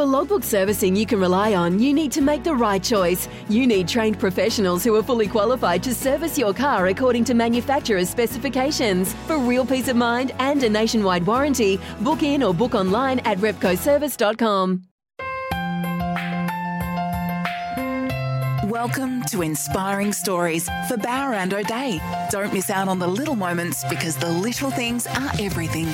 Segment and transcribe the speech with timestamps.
[0.00, 3.28] For logbook servicing you can rely on, you need to make the right choice.
[3.50, 8.08] You need trained professionals who are fully qualified to service your car according to manufacturer's
[8.08, 9.12] specifications.
[9.26, 13.36] For real peace of mind and a nationwide warranty, book in or book online at
[13.40, 14.84] repcoservice.com.
[18.70, 22.00] Welcome to Inspiring Stories for Bowra and O'Dea.
[22.30, 25.88] Don't miss out on the little moments because the little things are everything.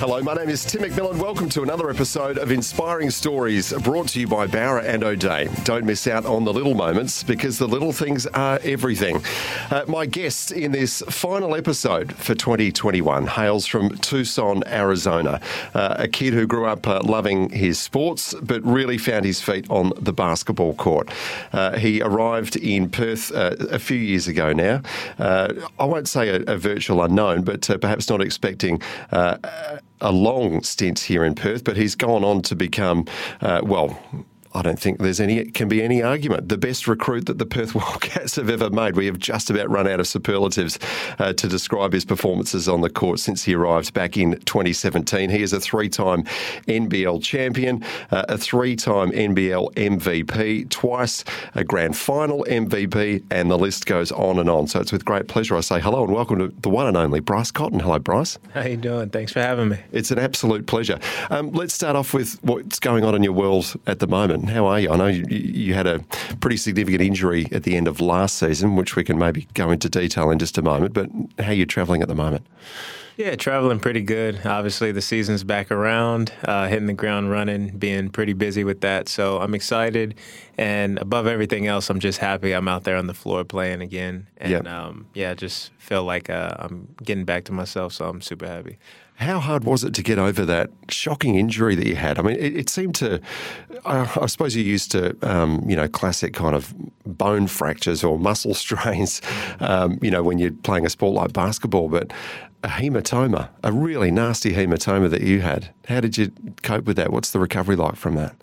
[0.00, 1.18] Hello, my name is Tim McMillan.
[1.18, 5.50] Welcome to another episode of Inspiring Stories brought to you by Bowra and O'Dea.
[5.64, 9.22] Don't miss out on the little moments because the little things are everything.
[9.70, 15.38] Uh, my guest in this final episode for 2021 hails from Tucson, Arizona.
[15.74, 19.68] Uh, a kid who grew up uh, loving his sports but really found his feet
[19.68, 21.10] on the basketball court.
[21.52, 24.80] Uh, he arrived in Perth uh, a few years ago now.
[25.18, 28.80] Uh, I won't say a, a virtual unknown, but perhaps not expecting
[30.00, 33.06] a long stint here in Perth, but he's gone on to become,
[33.40, 33.98] uh, well,
[34.52, 36.48] I don't think there's any can be any argument.
[36.48, 38.96] The best recruit that the Perth Wildcats have ever made.
[38.96, 40.78] We have just about run out of superlatives
[41.18, 45.30] uh, to describe his performances on the court since he arrived back in 2017.
[45.30, 46.24] He is a three-time
[46.66, 53.86] NBL champion, uh, a three-time NBL MVP, twice a grand final MVP, and the list
[53.86, 54.66] goes on and on.
[54.66, 57.20] So it's with great pleasure I say hello and welcome to the one and only
[57.20, 57.78] Bryce Cotton.
[57.78, 58.36] Hello, Bryce.
[58.52, 59.10] How are you doing?
[59.10, 59.78] Thanks for having me.
[59.92, 60.98] It's an absolute pleasure.
[61.30, 64.39] Um, let's start off with what's going on in your world at the moment.
[64.48, 64.90] How are you?
[64.90, 66.00] I know you, you, had a
[66.40, 69.88] pretty significant injury at the end of last season, which we can maybe go into
[69.88, 70.94] detail in just a moment.
[70.94, 72.46] But how are you travelling at the moment?
[73.20, 74.46] Yeah, traveling pretty good.
[74.46, 79.10] Obviously, the season's back around, uh, hitting the ground running, being pretty busy with that.
[79.10, 80.14] So I'm excited,
[80.56, 84.26] and above everything else, I'm just happy I'm out there on the floor playing again.
[84.38, 84.66] And yep.
[84.66, 87.92] um, yeah, just feel like uh, I'm getting back to myself.
[87.92, 88.78] So I'm super happy.
[89.20, 92.18] How hard was it to get over that shocking injury that you had?
[92.18, 93.20] I mean, it, it seemed to.
[93.84, 98.18] I, I, suppose you're used to, um, you know, classic kind of bone fractures or
[98.18, 99.20] muscle strains,
[99.60, 101.90] um, you know, when you're playing a sport like basketball.
[101.90, 102.12] But
[102.64, 105.68] a hematoma, a really nasty hematoma that you had.
[105.86, 106.32] How did you
[106.62, 107.12] cope with that?
[107.12, 108.34] What's the recovery like from that?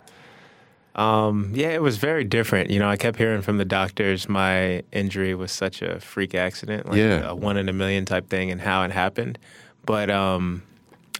[0.94, 2.70] Um, yeah, it was very different.
[2.70, 6.86] You know, I kept hearing from the doctors my injury was such a freak accident,
[6.86, 7.30] like yeah.
[7.30, 9.38] a one in a million type thing, and how it happened.
[9.84, 10.62] But um,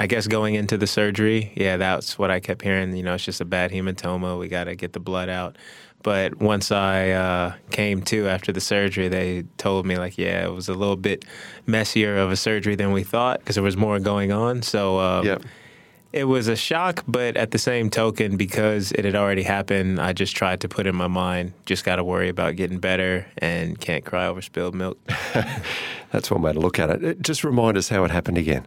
[0.01, 2.97] I guess going into the surgery, yeah, that's what I kept hearing.
[2.97, 4.39] You know, it's just a bad hematoma.
[4.39, 5.57] We got to get the blood out.
[6.03, 10.53] But once I uh, came to after the surgery, they told me like, yeah, it
[10.53, 11.25] was a little bit
[11.67, 14.63] messier of a surgery than we thought because there was more going on.
[14.63, 15.43] So um, yep.
[16.13, 20.13] it was a shock, but at the same token, because it had already happened, I
[20.13, 23.79] just tried to put in my mind, just got to worry about getting better and
[23.81, 24.99] can't cry over spilled milk.
[26.13, 27.23] That's one way to look at it.
[27.23, 28.67] Just remind us how it happened again.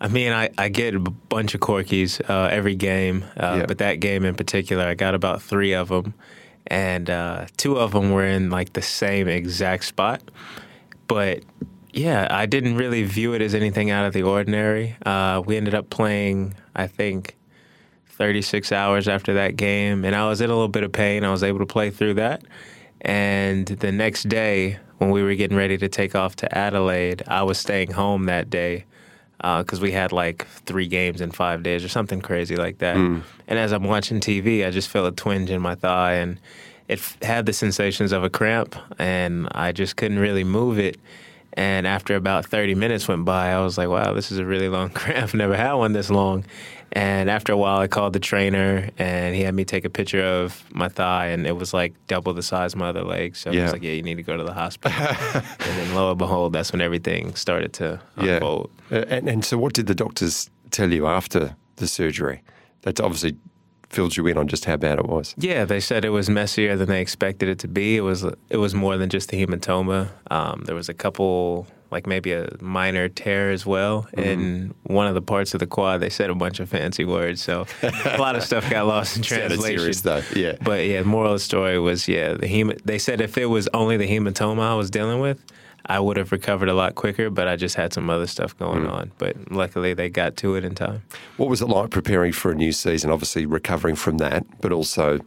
[0.00, 3.96] I mean, I, I get a bunch of corkies uh, every game, uh, but that
[3.96, 6.14] game in particular, I got about three of them,
[6.66, 10.22] and uh, two of them were in like the same exact spot.
[11.06, 11.42] But
[11.92, 14.96] yeah, I didn't really view it as anything out of the ordinary.
[15.04, 17.36] Uh, we ended up playing, I think,
[18.06, 21.24] 36 hours after that game, and I was in a little bit of pain.
[21.24, 22.42] I was able to play through that.
[23.02, 27.42] And the next day, when we were getting ready to take off to Adelaide, I
[27.42, 28.84] was staying home that day
[29.40, 32.96] because uh, we had like three games in five days or something crazy like that.
[32.96, 33.22] Mm.
[33.48, 36.38] And as I'm watching TV, I just feel a twinge in my thigh, and
[36.88, 40.98] it f- had the sensations of a cramp, and I just couldn't really move it.
[41.54, 44.68] And after about 30 minutes went by, I was like, wow, this is a really
[44.68, 45.32] long cramp.
[45.34, 46.44] Never had one this long.
[46.92, 50.22] And after a while, I called the trainer and he had me take a picture
[50.22, 53.36] of my thigh, and it was like double the size of my other leg.
[53.36, 53.56] So yeah.
[53.56, 54.98] he was like, Yeah, you need to go to the hospital.
[55.34, 58.70] and then lo and behold, that's when everything started to unfold.
[58.90, 58.98] Yeah.
[58.98, 62.42] Uh, and, and so, what did the doctors tell you after the surgery?
[62.82, 63.36] That's obviously
[63.90, 65.34] filled you in on just how bad it was.
[65.36, 67.96] Yeah, they said it was messier than they expected it to be.
[67.96, 70.08] It was it was more than just the hematoma.
[70.30, 74.20] Um, there was a couple like maybe a minor tear as well mm-hmm.
[74.20, 76.00] in one of the parts of the quad.
[76.00, 79.22] They said a bunch of fancy words, so a lot of stuff got lost in
[79.22, 79.92] translation.
[79.92, 80.56] Stuff, yeah.
[80.62, 83.46] But yeah, the moral of the story was yeah, the hem- They said if it
[83.46, 85.42] was only the hematoma I was dealing with,
[85.86, 87.30] I would have recovered a lot quicker.
[87.30, 88.92] But I just had some other stuff going mm.
[88.92, 89.12] on.
[89.18, 91.02] But luckily, they got to it in time.
[91.36, 93.10] What was it like preparing for a new season?
[93.10, 95.18] Obviously, recovering from that, but also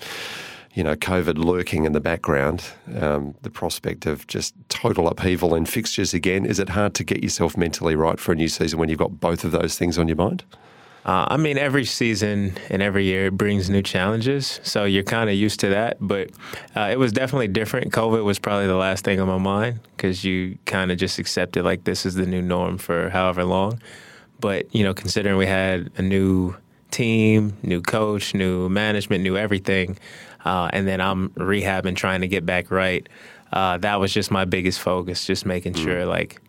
[0.73, 2.65] you know, COVID lurking in the background,
[2.99, 6.45] um, the prospect of just total upheaval in fixtures again.
[6.45, 9.19] Is it hard to get yourself mentally right for a new season when you've got
[9.19, 10.43] both of those things on your mind?
[11.05, 15.29] Uh, I mean, every season and every year it brings new challenges, so you're kind
[15.29, 15.97] of used to that.
[15.99, 16.31] But
[16.75, 17.91] uh, it was definitely different.
[17.91, 21.65] COVID was probably the last thing on my mind because you kind of just accepted
[21.65, 23.81] like this is the new norm for however long.
[24.39, 26.55] But you know, considering we had a new
[26.89, 29.97] team, new coach, new management, new everything,
[30.45, 33.07] uh, and then I'm rehabbing, trying to get back right.
[33.51, 35.83] Uh, that was just my biggest focus, just making mm.
[35.83, 36.41] sure like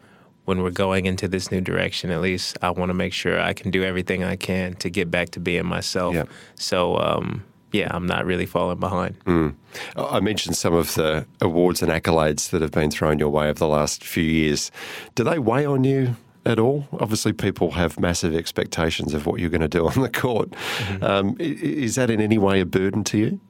[0.44, 3.52] when we're going into this new direction, at least I want to make sure I
[3.52, 6.14] can do everything I can to get back to being myself.
[6.14, 6.28] Yep.
[6.56, 9.18] So, um, yeah, I'm not really falling behind.
[9.24, 9.54] Mm.
[9.96, 13.58] I mentioned some of the awards and accolades that have been thrown your way over
[13.58, 14.70] the last few years.
[15.14, 16.86] Do they weigh on you at all?
[16.92, 20.50] Obviously, people have massive expectations of what you're going to do on the court.
[20.50, 21.04] Mm-hmm.
[21.04, 23.40] Um, is that in any way a burden to you?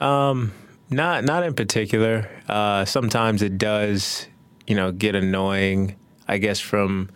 [0.00, 0.52] Um,
[0.90, 2.28] not, not in particular.
[2.48, 4.26] Uh, sometimes it does,
[4.66, 5.96] you know, get annoying
[6.26, 7.10] I guess, from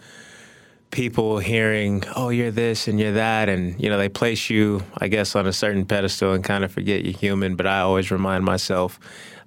[0.91, 3.49] people hearing, oh, you're this and you're that.
[3.49, 6.73] And, you know, they place you, I guess, on a certain pedestal and kind of
[6.73, 7.57] forget you're human.
[7.57, 8.99] But I always remind myself,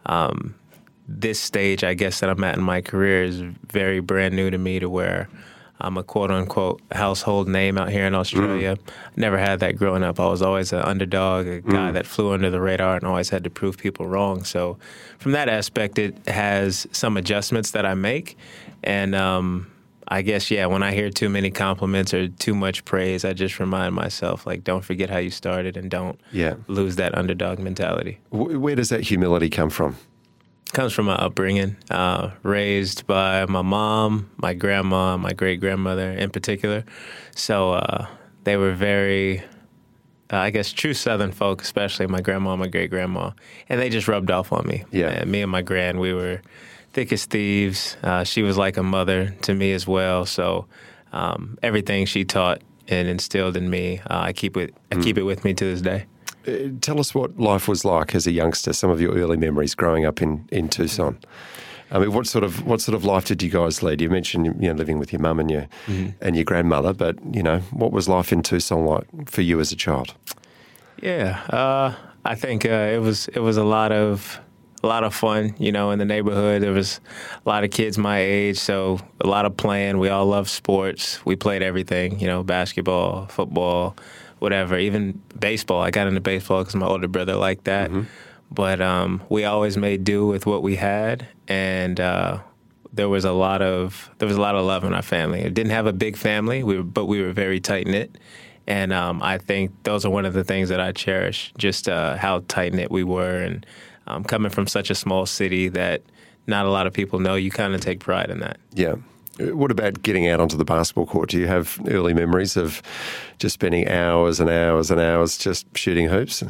[0.05, 0.55] um,
[1.07, 4.57] this stage, I guess, that I'm at in my career is very brand new to
[4.57, 5.29] me to where
[5.83, 8.75] I'm a quote unquote household name out here in Australia.
[8.75, 8.93] Mm.
[9.15, 10.19] Never had that growing up.
[10.19, 11.93] I was always an underdog, a guy mm.
[11.93, 14.43] that flew under the radar and always had to prove people wrong.
[14.43, 14.77] So,
[15.17, 18.37] from that aspect, it has some adjustments that I make.
[18.83, 19.71] And um,
[20.07, 23.59] I guess, yeah, when I hear too many compliments or too much praise, I just
[23.59, 26.55] remind myself, like, don't forget how you started and don't yeah.
[26.67, 28.19] lose that underdog mentality.
[28.29, 29.95] Where does that humility come from?
[30.73, 31.75] Comes from my upbringing.
[31.89, 36.83] Uh, raised by my mom, my grandma, my great grandmother in particular.
[37.35, 38.07] So uh,
[38.43, 39.39] they were very,
[40.31, 43.31] uh, I guess, true Southern folk, especially my grandma, my great grandma,
[43.69, 44.85] and they just rubbed off on me.
[44.91, 46.41] Yeah, and me and my grand, we were
[46.93, 47.97] thick as thieves.
[48.03, 50.25] Uh, she was like a mother to me as well.
[50.25, 50.67] So
[51.11, 54.73] um, everything she taught and instilled in me, uh, I keep it.
[54.91, 55.03] I mm.
[55.03, 56.05] keep it with me to this day.
[56.47, 58.73] Uh, tell us what life was like as a youngster.
[58.73, 61.19] Some of your early memories growing up in, in Tucson.
[61.91, 63.99] I mean, what sort of what sort of life did you guys lead?
[63.99, 66.09] You mentioned you know living with your mum and your mm-hmm.
[66.21, 69.73] and your grandmother, but you know what was life in Tucson like for you as
[69.73, 70.15] a child?
[71.01, 71.93] Yeah, uh,
[72.23, 74.39] I think uh, it was it was a lot of
[74.83, 75.53] a lot of fun.
[75.59, 77.01] You know, in the neighborhood there was
[77.45, 79.99] a lot of kids my age, so a lot of playing.
[79.99, 81.23] We all loved sports.
[81.25, 82.21] We played everything.
[82.21, 83.97] You know, basketball, football
[84.41, 84.77] whatever.
[84.77, 87.91] Even baseball, I got into baseball because my older brother liked that.
[87.91, 88.03] Mm-hmm.
[88.49, 92.39] But um, we always made do with what we had, and uh,
[92.91, 95.39] there was a lot of there was a lot of love in our family.
[95.41, 98.17] It didn't have a big family, we were, but we were very tight knit.
[98.67, 102.17] And um, I think those are one of the things that I cherish, just uh,
[102.17, 103.65] how tight knit we were, and
[104.07, 106.01] um, coming from such a small city that
[106.47, 107.35] not a lot of people know.
[107.35, 108.57] You kind of take pride in that.
[108.73, 108.95] Yeah,
[109.49, 111.29] what about getting out onto the basketball court?
[111.29, 112.81] Do you have early memories of
[113.39, 116.43] just spending hours and hours and hours just shooting hoops?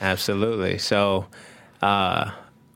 [0.00, 0.78] Absolutely.
[0.78, 1.26] So,
[1.82, 2.30] uh,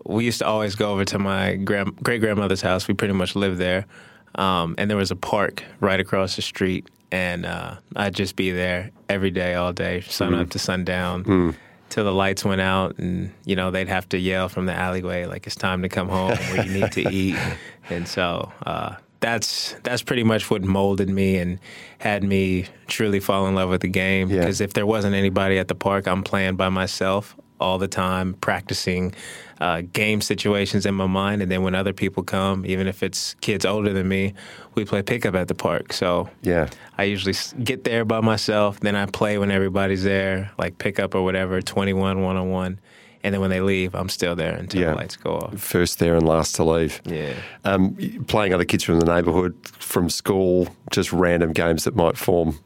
[0.04, 2.88] we used to always go over to my grand- great grandmother's house.
[2.88, 3.86] We pretty much lived there.
[4.34, 6.88] Um, and there was a park right across the street.
[7.12, 10.40] And uh, I'd just be there every day, all day, sun mm.
[10.40, 11.24] up to sundown.
[11.24, 11.54] Mm
[11.92, 15.26] till the lights went out and you know they'd have to yell from the alleyway
[15.26, 17.36] like it's time to come home or you need to eat
[17.90, 21.58] and so uh, that's that's pretty much what molded me and
[21.98, 24.28] had me truly fall in love with the game.
[24.28, 24.64] Because yeah.
[24.64, 29.14] if there wasn't anybody at the park, I'm playing by myself all the time, practicing
[29.60, 31.40] uh, game situations in my mind.
[31.40, 34.34] And then when other people come, even if it's kids older than me,
[34.74, 35.92] we play pickup at the park.
[35.92, 38.80] So yeah, I usually get there by myself.
[38.80, 42.80] Then I play when everybody's there, like pickup or whatever, 21, one on one
[43.24, 44.90] and then when they leave, I'm still there until yeah.
[44.90, 45.58] the lights go off.
[45.58, 47.00] First there and last to leave.
[47.04, 47.34] Yeah.
[47.64, 47.94] Um,
[48.26, 52.58] playing other kids from the neighbourhood, from school, just random games that might form.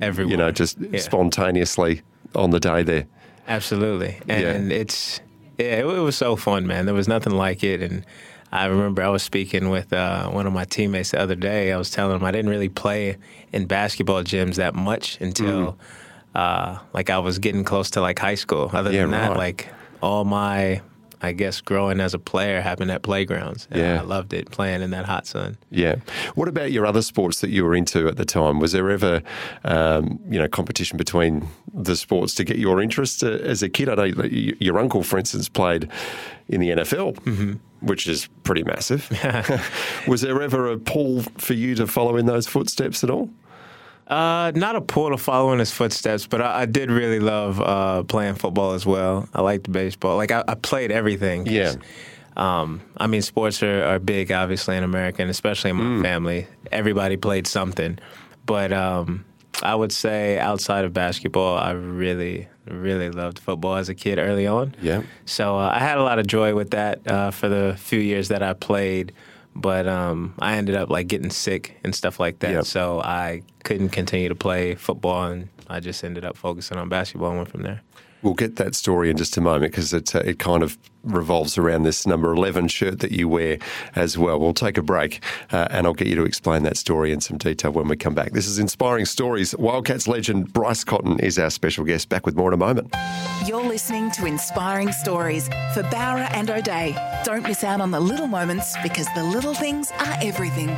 [0.00, 0.30] Everywhere.
[0.30, 1.00] You know, just yeah.
[1.00, 2.02] spontaneously
[2.34, 3.06] on the day there.
[3.46, 4.76] Absolutely, and yeah.
[4.76, 5.20] it's
[5.58, 6.86] yeah, it, it, was so fun, man.
[6.86, 8.04] There was nothing like it, and.
[8.52, 11.72] I remember I was speaking with uh, one of my teammates the other day.
[11.72, 13.16] I was telling him I didn't really play
[13.52, 15.76] in basketball gyms that much until mm.
[16.36, 18.70] uh, like I was getting close to like high school.
[18.72, 19.36] Other yeah, than that, right.
[19.36, 19.68] like
[20.04, 20.82] all my
[21.22, 23.66] I guess growing as a player happened at playgrounds.
[23.74, 25.56] yeah, I loved it playing in that hot sun.
[25.70, 25.96] Yeah.
[26.34, 28.60] What about your other sports that you were into at the time?
[28.60, 29.22] Was there ever,
[29.64, 33.88] um, you know, competition between the sports to get your interest uh, as a kid?
[33.88, 35.88] I know your uncle, for instance, played
[36.48, 37.54] in the NFL, mm-hmm.
[37.80, 39.08] which is pretty massive.
[40.06, 43.30] was there ever a pull for you to follow in those footsteps at all?
[44.06, 47.60] Uh, not a pull to follow in his footsteps, but I, I did really love
[47.60, 49.28] uh, playing football as well.
[49.32, 50.16] I liked baseball.
[50.16, 51.46] Like I, I played everything.
[51.46, 51.74] Yeah.
[52.36, 56.02] Um, I mean, sports are, are, big, obviously, in America, and especially in my mm.
[56.02, 56.46] family.
[56.72, 57.98] Everybody played something,
[58.44, 59.24] but um,
[59.62, 64.46] I would say outside of basketball, I really, really loved football as a kid early
[64.46, 64.74] on.
[64.82, 65.02] Yeah.
[65.26, 68.28] So uh, I had a lot of joy with that uh, for the few years
[68.28, 69.12] that I played.
[69.54, 72.52] But um, I ended up like getting sick and stuff like that.
[72.52, 72.64] Yep.
[72.64, 77.30] So I couldn't continue to play football, and I just ended up focusing on basketball
[77.30, 77.82] and went from there.
[78.24, 81.58] We'll get that story in just a moment because it, uh, it kind of revolves
[81.58, 83.58] around this number 11 shirt that you wear
[83.94, 84.40] as well.
[84.40, 87.36] We'll take a break uh, and I'll get you to explain that story in some
[87.36, 88.32] detail when we come back.
[88.32, 89.54] This is Inspiring Stories.
[89.56, 92.08] Wildcats legend Bryce Cotton is our special guest.
[92.08, 92.94] Back with more in a moment.
[93.46, 96.96] You're listening to Inspiring Stories for Bowra and O'Dea.
[97.24, 100.74] Don't miss out on the little moments because the little things are everything.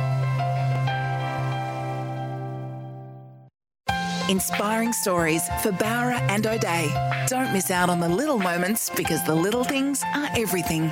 [4.29, 6.91] Inspiring stories for Bowra and O'Dea.
[7.27, 10.91] Don't miss out on the little moments because the little things are everything.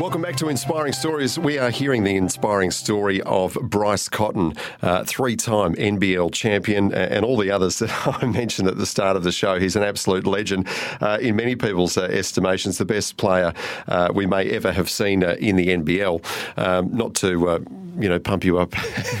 [0.00, 1.38] Welcome back to Inspiring Stories.
[1.38, 7.22] We are hearing the inspiring story of Bryce Cotton, uh, three time NBL champion, and
[7.22, 7.90] all the others that
[8.22, 9.60] I mentioned at the start of the show.
[9.60, 10.66] He's an absolute legend
[11.02, 13.52] uh, in many people's uh, estimations, the best player
[13.88, 16.24] uh, we may ever have seen uh, in the NBL.
[16.56, 17.58] Um, not to uh,
[17.98, 18.74] you know, pump you up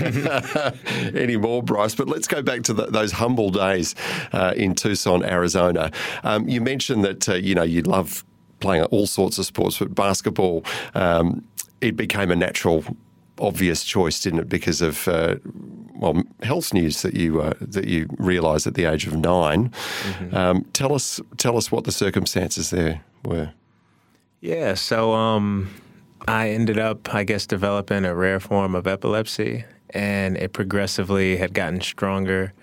[1.14, 1.94] anymore, Bryce.
[1.94, 3.94] But let's go back to the, those humble days
[4.32, 5.90] uh, in Tucson, Arizona.
[6.24, 8.24] Um, you mentioned that uh, you know you love
[8.60, 10.64] playing all sorts of sports, but basketball
[10.94, 11.44] um,
[11.80, 12.84] it became a natural.
[13.38, 14.48] Obvious choice, didn't it?
[14.50, 15.36] Because of uh,
[16.00, 20.36] well, health news that you uh, that you realised at the age of 9 mm-hmm.
[20.36, 23.52] um, tell us tell us what the circumstances there were.
[24.40, 25.68] Yeah, so um,
[26.26, 31.52] I ended up, I guess, developing a rare form of epilepsy, and it progressively had
[31.52, 32.54] gotten stronger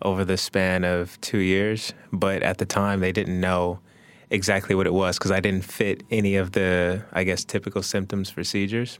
[0.00, 1.92] over the span of two years.
[2.12, 3.80] But at the time, they didn't know
[4.30, 8.30] exactly what it was because I didn't fit any of the, I guess, typical symptoms
[8.30, 8.98] for seizures.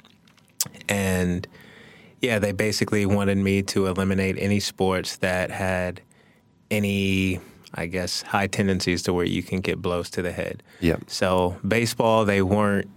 [0.88, 1.46] And
[2.20, 6.00] yeah, they basically wanted me to eliminate any sports that had
[6.70, 7.40] any,
[7.74, 10.62] I guess, high tendencies to where you can get blows to the head.
[10.80, 10.96] Yeah.
[11.06, 12.88] So baseball, they weren't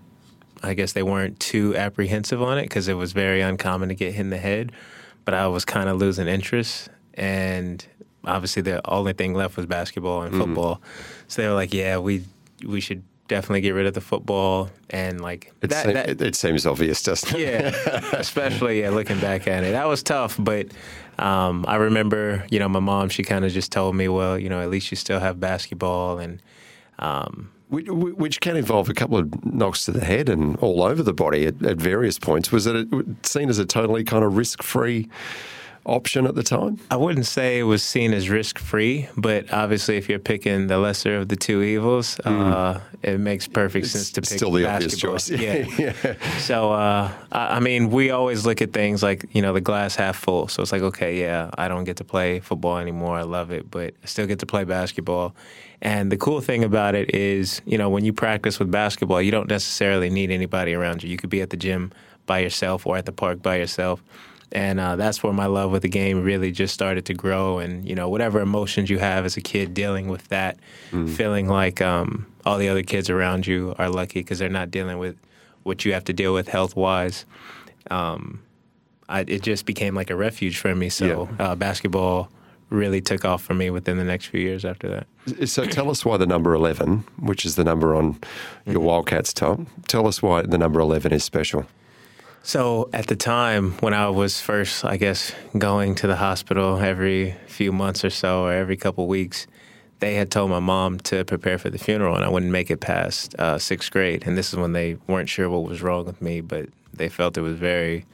[0.62, 4.14] I guess they weren't too apprehensive on it because it was very uncommon to get
[4.14, 4.72] hit in the head.
[5.26, 7.86] But I was kind of losing interest, and
[8.26, 10.42] obviously the only thing left was basketball and mm-hmm.
[10.42, 10.82] football.
[11.30, 12.24] So they were like, "Yeah, we
[12.68, 16.36] we should definitely get rid of the football." And like it, that, that, it, it
[16.36, 17.40] seems obvious, doesn't it?
[17.40, 20.36] Yeah, especially yeah, looking back at it, that was tough.
[20.38, 20.68] But
[21.18, 24.50] um, I remember, you know, my mom she kind of just told me, "Well, you
[24.50, 26.42] know, at least you still have basketball," and
[26.98, 31.14] um, which can involve a couple of knocks to the head and all over the
[31.14, 32.52] body at, at various points.
[32.52, 32.88] Was it
[33.22, 35.08] seen as a totally kind of risk free
[35.86, 36.80] option at the time?
[36.92, 40.78] I wouldn't say it was seen as risk free, but obviously, if you're picking the
[40.78, 42.52] lesser of the two evils, mm.
[42.52, 45.16] uh, it makes perfect it's sense to pick still the basketball.
[45.16, 45.40] obvious choice.
[45.40, 45.94] Yeah.
[46.04, 46.16] yeah.
[46.40, 50.18] So, uh, I mean, we always look at things like you know the glass half
[50.18, 50.48] full.
[50.48, 53.18] So it's like, okay, yeah, I don't get to play football anymore.
[53.18, 55.36] I love it, but I still get to play basketball.
[55.82, 59.32] And the cool thing about it is, you know, when you practice with basketball, you
[59.32, 61.10] don't necessarily need anybody around you.
[61.10, 61.94] You could be at the gym
[62.26, 64.04] by yourself or at the park by yourself.
[64.52, 67.60] And uh, that's where my love with the game really just started to grow.
[67.60, 70.58] And, you know, whatever emotions you have as a kid dealing with that,
[70.92, 71.10] mm.
[71.10, 74.98] feeling like um, all the other kids around you are lucky because they're not dealing
[74.98, 75.18] with
[75.64, 77.26] what you have to deal with health wise.
[77.92, 78.42] Um,
[79.08, 80.90] I, it just became like a refuge for me.
[80.90, 81.52] So yeah.
[81.52, 82.32] uh, basketball
[82.70, 85.50] really took off for me within the next few years after that.
[85.50, 88.20] So tell us why the number 11, which is the number on
[88.66, 88.84] your mm-hmm.
[88.84, 91.66] Wildcats top, tell us why the number 11 is special.
[92.42, 97.36] So at the time when I was first, I guess, going to the hospital every
[97.48, 99.46] few months or so or every couple weeks,
[100.00, 102.80] they had told my mom to prepare for the funeral and I wouldn't make it
[102.80, 104.24] past uh, sixth grade.
[104.26, 107.38] And this is when they weren't sure what was wrong with me, but they felt
[107.38, 108.06] it was very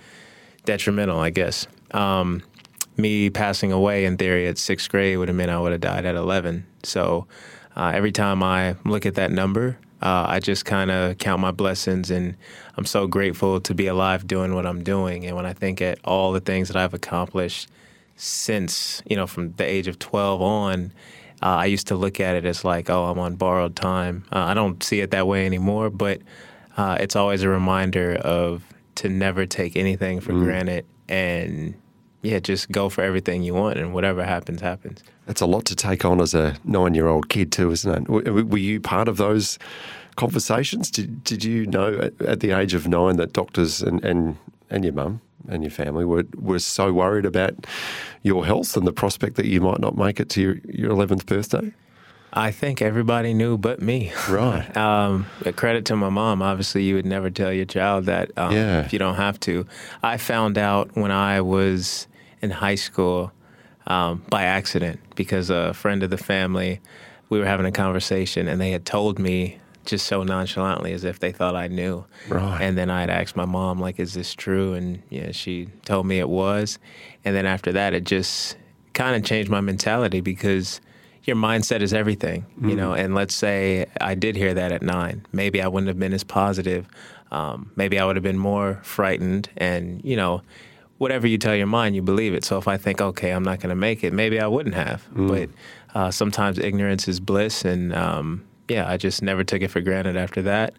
[0.65, 1.67] detrimental, I guess.
[1.91, 2.44] Um,
[2.98, 6.05] me passing away in theory at sixth grade would have meant I would have died
[6.05, 6.65] at 11.
[6.84, 7.27] So
[7.75, 11.52] uh, every time I look at that number, uh, I just kind of count my
[11.52, 12.36] blessings and
[12.78, 15.25] I'm so grateful to be alive doing what I'm doing.
[15.25, 17.70] And when I think at all the things that I've accomplished
[18.16, 20.94] since, you know, from the age of 12 on,
[21.42, 24.25] uh, I used to look at it as like, oh, I'm on borrowed time.
[24.32, 26.22] Uh, I don't see it that way anymore, but
[26.78, 28.64] uh, it's always a reminder of
[28.96, 30.44] to never take anything for mm.
[30.44, 31.75] granted and
[32.25, 35.03] yeah, just go for everything you want, and whatever happens, happens.
[35.25, 38.10] That's a lot to take on as a nine-year-old kid, too, isn't it?
[38.10, 39.58] Were you part of those
[40.15, 40.91] conversations?
[40.91, 44.38] Did Did you know at the age of nine that doctors and and,
[44.70, 47.53] and your mum and your family were were so worried about
[48.24, 51.25] your health and the prospect that you might not make it to your your eleventh
[51.25, 51.74] birthday?
[52.38, 54.12] I think everybody knew but me.
[54.29, 54.75] Right.
[54.86, 56.41] um, credit to my mom.
[56.41, 58.82] Obviously, you would never tell your child that um, yeah.
[58.82, 59.65] if you don't have to.
[60.03, 62.08] I found out when I was
[62.46, 63.32] in high school
[63.88, 66.80] um, by accident because a friend of the family,
[67.30, 71.20] we were having a conversation and they had told me just so nonchalantly as if
[71.20, 72.06] they thought I knew.
[72.30, 72.62] Right.
[72.62, 74.74] And then I had asked my mom, like, is this true?
[74.74, 76.80] And yeah, she told me it was.
[77.24, 78.58] And then after that, it just
[78.94, 80.82] kind of changed my mentality because
[81.24, 82.78] your mindset is everything, you mm.
[82.78, 82.94] know.
[82.94, 86.24] And let's say I did hear that at nine, maybe I wouldn't have been as
[86.24, 86.88] positive.
[87.32, 90.42] Um, maybe I would have been more frightened, and you know,
[90.98, 92.46] whatever you tell your mind, you believe it.
[92.46, 95.08] So if I think, okay, I'm not going to make it, maybe I wouldn't have.
[95.14, 95.28] Mm.
[95.28, 95.50] But
[96.00, 100.18] uh, sometimes ignorance is bliss, and um, yeah, I just never took it for granted
[100.18, 100.74] after that.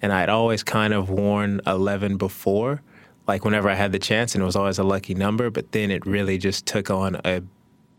[0.00, 2.82] And I'd always kind of worn 11 before,
[3.26, 5.50] like whenever I had the chance, and it was always a lucky number.
[5.50, 7.42] But then it really just took on a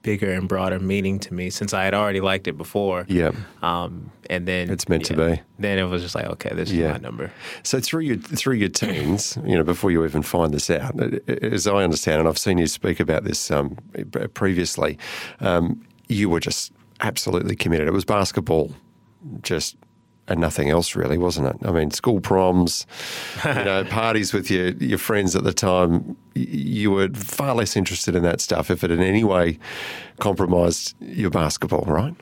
[0.01, 3.05] bigger and broader meaning to me since I had already liked it before.
[3.07, 3.31] Yeah.
[3.61, 5.41] Um, and then it's meant yeah, to be.
[5.57, 6.87] Then it was just like, okay, this yeah.
[6.87, 7.31] is my number.
[7.63, 10.95] So through your through your teens, you know, before you even find this out,
[11.27, 13.77] as I understand, and I've seen you speak about this um,
[14.33, 14.97] previously,
[15.39, 17.87] um, you were just absolutely committed.
[17.87, 18.71] It was basketball,
[19.41, 19.75] just
[20.29, 21.67] and nothing else really, wasn't it?
[21.67, 22.85] I mean, school proms,
[23.43, 26.15] you know, parties with your your friends at the time.
[26.35, 29.59] You were far less interested in that stuff if it in any way
[30.19, 32.15] compromised your basketball, right?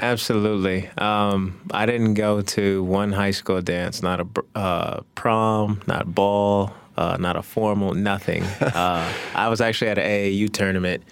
[0.00, 0.88] Absolutely.
[0.98, 6.72] Um, I didn't go to one high school dance, not a uh, prom, not ball,
[6.96, 8.44] uh, not a formal, nothing.
[8.60, 11.02] Uh, I was actually at an AAU tournament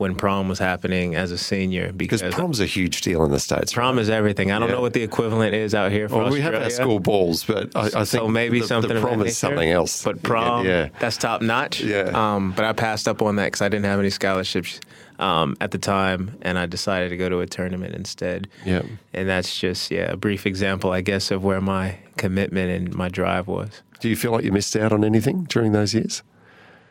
[0.00, 3.74] when prom was happening as a senior because prom's a huge deal in the states.
[3.74, 4.02] Prom right?
[4.02, 4.50] is everything.
[4.50, 4.76] I don't yeah.
[4.76, 6.18] know what the equivalent is out here for us.
[6.18, 6.50] well, Australia.
[6.50, 8.94] We have our school balls, but I, I think so maybe the, something.
[8.94, 10.02] The prom is something else.
[10.02, 11.82] But prom, yeah, that's top notch.
[11.82, 12.12] Yeah.
[12.14, 14.80] Um, but I passed up on that because I didn't have any scholarships
[15.18, 18.48] um, at the time, and I decided to go to a tournament instead.
[18.64, 18.80] Yeah.
[19.12, 23.10] And that's just yeah a brief example, I guess, of where my commitment and my
[23.10, 23.82] drive was.
[24.00, 26.22] Do you feel like you missed out on anything during those years?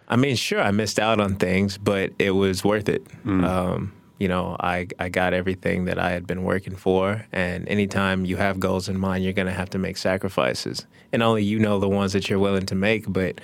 [0.09, 3.05] I mean, sure, I missed out on things, but it was worth it.
[3.23, 3.45] Mm.
[3.45, 7.25] Um, you know, I, I got everything that I had been working for.
[7.31, 10.85] And anytime you have goals in mind, you're going to have to make sacrifices.
[11.13, 13.05] And only you know the ones that you're willing to make.
[13.07, 13.39] But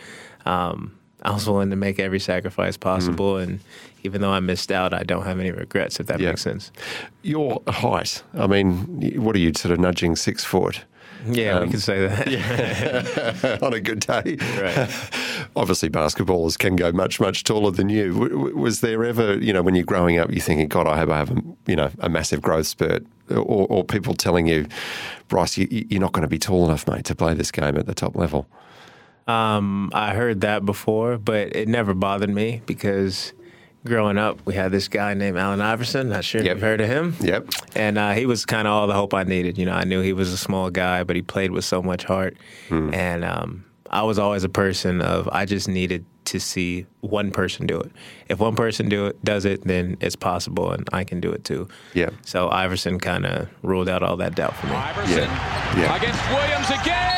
[0.46, 3.36] um, I was willing to make every sacrifice possible.
[3.36, 3.44] Mm.
[3.44, 3.60] And
[4.04, 6.30] even though I missed out, I don't have any regrets, if that yeah.
[6.30, 6.72] makes sense.
[7.24, 10.84] Your height, I mean, what are you, sort of nudging six foot?
[11.28, 12.30] Yeah, um, we can say that.
[12.30, 13.58] Yeah.
[13.66, 14.38] on a good day.
[14.60, 14.90] Right.
[15.56, 18.54] Obviously, basketballers can go much, much taller than you.
[18.56, 21.18] Was there ever, you know, when you're growing up, you're thinking, God, I hope I
[21.18, 24.68] have, a, you know, a massive growth spurt, or, or people telling you,
[25.28, 27.86] Bryce, you, are not going to be tall enough, mate, to play this game at
[27.86, 28.48] the top level?
[29.28, 33.34] Um, I heard that before, but it never bothered me because–
[33.86, 36.10] growing up, we had this guy named Allen Iverson.
[36.10, 36.52] Not sure yep.
[36.52, 37.16] if you've heard of him.
[37.22, 37.50] Yep.
[37.76, 39.58] And uh, he was kind of all the hope I needed.
[39.58, 42.04] You know, I knew he was a small guy, but he played with so much
[42.04, 42.38] heart.
[42.70, 42.94] Hmm.
[42.94, 47.68] And um, I was always a person of I just needed to see one person
[47.68, 47.92] do it.
[48.30, 51.44] If one person do it, does it, then it's possible, and I can do it
[51.44, 51.68] too.
[51.94, 52.10] Yeah.
[52.24, 54.74] So Iverson kind of ruled out all that doubt for me.
[54.74, 55.78] Iverson yeah.
[55.78, 55.96] Yeah.
[55.96, 57.15] against Williams again.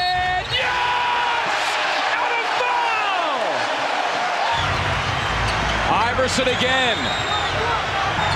[6.17, 6.97] Iverson again.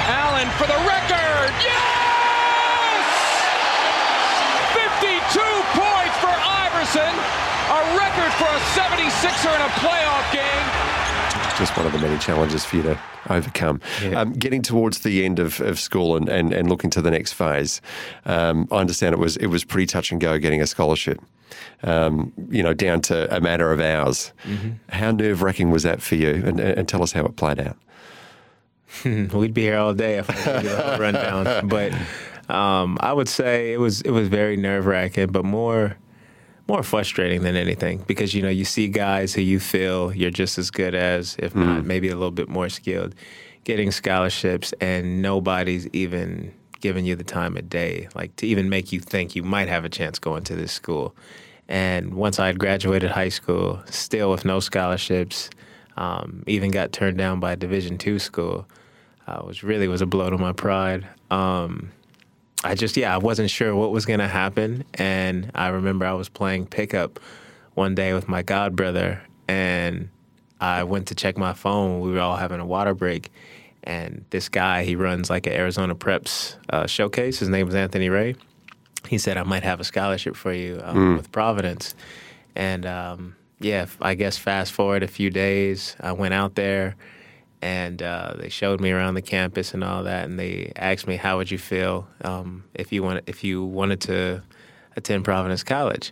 [0.05, 1.49] Allen for the record.
[1.65, 3.07] Yes!
[4.77, 5.41] 52
[5.73, 7.09] points for Iverson.
[7.73, 11.57] A record for a 76er in a playoff game.
[11.57, 12.99] Just one of the many challenges for you to
[13.31, 13.81] overcome.
[14.03, 14.21] Yeah.
[14.21, 17.33] Um, getting towards the end of, of school and, and, and looking to the next
[17.33, 17.81] phase,
[18.25, 21.19] um, I understand it was it was pretty touch and go getting a scholarship
[21.83, 24.31] um, you know, down to a matter of hours.
[24.43, 24.71] Mm-hmm.
[24.89, 26.29] How nerve wracking was that for you?
[26.45, 27.77] And, and, tell us how it played out.
[29.05, 31.67] We'd be here all day if I could a rundown.
[31.67, 31.93] But
[32.53, 35.97] um, I would say it was it was very nerve wracking, but more
[36.67, 40.57] more frustrating than anything because you know you see guys who you feel you're just
[40.57, 41.65] as good as, if mm.
[41.65, 43.15] not maybe a little bit more skilled,
[43.63, 48.91] getting scholarships, and nobody's even giving you the time of day, like to even make
[48.91, 51.15] you think you might have a chance going to this school.
[51.67, 55.49] And once I had graduated high school, still with no scholarships,
[55.95, 58.67] um, even got turned down by a Division two school,
[59.27, 61.07] uh, which really was a blow to my pride.
[61.29, 61.91] Um,
[62.63, 64.83] I just, yeah, I wasn't sure what was going to happen.
[64.95, 67.19] And I remember I was playing pickup
[67.73, 70.09] one day with my god brother, and
[70.59, 72.01] I went to check my phone.
[72.01, 73.31] We were all having a water break,
[73.83, 77.39] and this guy, he runs like an Arizona Preps uh, showcase.
[77.39, 78.35] His name was Anthony Ray.
[79.07, 81.17] He said, I might have a scholarship for you um, mm.
[81.17, 81.95] with Providence.
[82.55, 86.95] And um, yeah, I guess fast forward a few days, I went out there
[87.61, 90.25] and uh, they showed me around the campus and all that.
[90.25, 94.01] And they asked me, how would you feel um, if, you want, if you wanted
[94.01, 94.43] to
[94.95, 96.11] attend Providence College?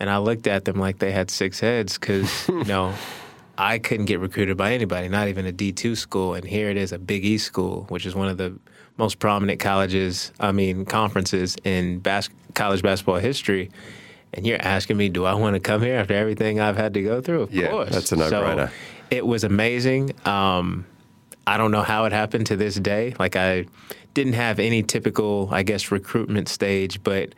[0.00, 2.94] And I looked at them like they had six heads because, you know,
[3.58, 6.34] I couldn't get recruited by anybody, not even a D2 school.
[6.34, 8.58] And here it is, a Big E school, which is one of the
[8.96, 13.70] most prominent colleges, I mean conferences in bas- college basketball history.
[14.34, 17.02] And you're asking me, do I want to come here after everything I've had to
[17.02, 17.42] go through?
[17.42, 17.90] Of yeah, course.
[17.90, 18.68] that's a no-brainer.
[18.68, 18.74] So
[19.10, 20.14] it was amazing.
[20.26, 20.86] Um,
[21.46, 23.14] I don't know how it happened to this day.
[23.18, 23.66] Like I
[24.14, 27.34] didn't have any typical, I guess, recruitment stage, but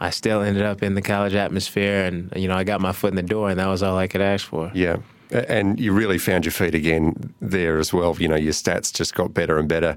[0.00, 3.10] I still ended up in the college atmosphere, and you know, I got my foot
[3.10, 4.72] in the door, and that was all I could ask for.
[4.74, 4.96] Yeah.
[5.32, 8.16] And you really found your feet again there as well.
[8.18, 9.96] You know, your stats just got better and better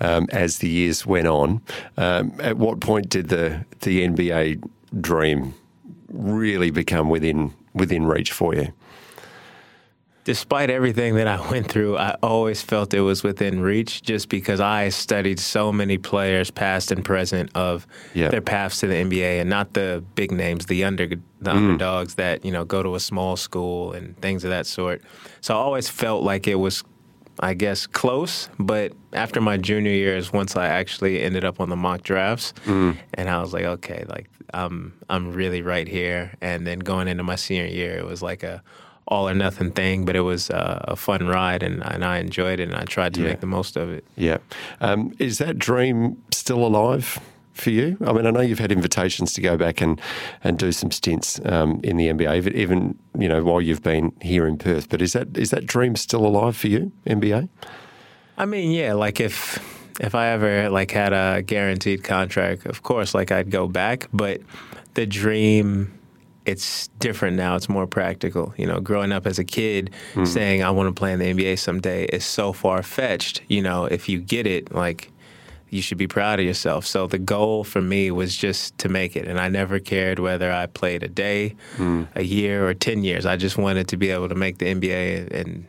[0.00, 1.60] um, as the years went on.
[1.96, 4.62] Um, at what point did the the NBA
[5.00, 5.54] dream
[6.08, 8.72] really become within within reach for you?
[10.26, 14.60] Despite everything that I went through, I always felt it was within reach just because
[14.60, 18.28] I studied so many players, past and present, of yeah.
[18.28, 21.56] their paths to the NBA and not the big names, the under the mm.
[21.56, 25.02] underdogs that, you know, go to a small school and things of that sort.
[25.40, 26.84] So I always felt like it was
[27.38, 31.76] I guess close, but after my junior years, once I actually ended up on the
[31.76, 32.96] mock drafts, mm.
[33.12, 36.32] and I was like, okay, like I'm I'm really right here.
[36.40, 38.62] And then going into my senior year, it was like a
[39.08, 42.60] all or nothing thing, but it was uh, a fun ride, and, and, I enjoyed
[42.60, 43.28] it, and I tried to yeah.
[43.28, 44.04] make the most of it.
[44.16, 44.38] Yeah,
[44.80, 47.18] um, is that dream still alive?
[47.54, 49.98] For you, I mean, I know you've had invitations to go back and,
[50.44, 54.46] and do some stints um, in the NBA, even you know while you've been here
[54.46, 54.90] in Perth.
[54.90, 57.48] But is that is that dream still alive for you, NBA?
[58.36, 58.92] I mean, yeah.
[58.92, 59.58] Like if
[60.00, 64.08] if I ever like had a guaranteed contract, of course, like I'd go back.
[64.12, 64.42] But
[64.92, 65.96] the dream
[66.46, 67.56] it's different now.
[67.56, 68.54] It's more practical.
[68.56, 70.26] You know, growing up as a kid, mm.
[70.26, 73.42] saying I want to play in the NBA someday is so far fetched.
[73.48, 75.10] You know, if you get it, like
[75.68, 76.86] you should be proud of yourself.
[76.86, 80.52] So the goal for me was just to make it, and I never cared whether
[80.52, 82.06] I played a day, mm.
[82.14, 83.26] a year, or ten years.
[83.26, 85.66] I just wanted to be able to make the NBA and, and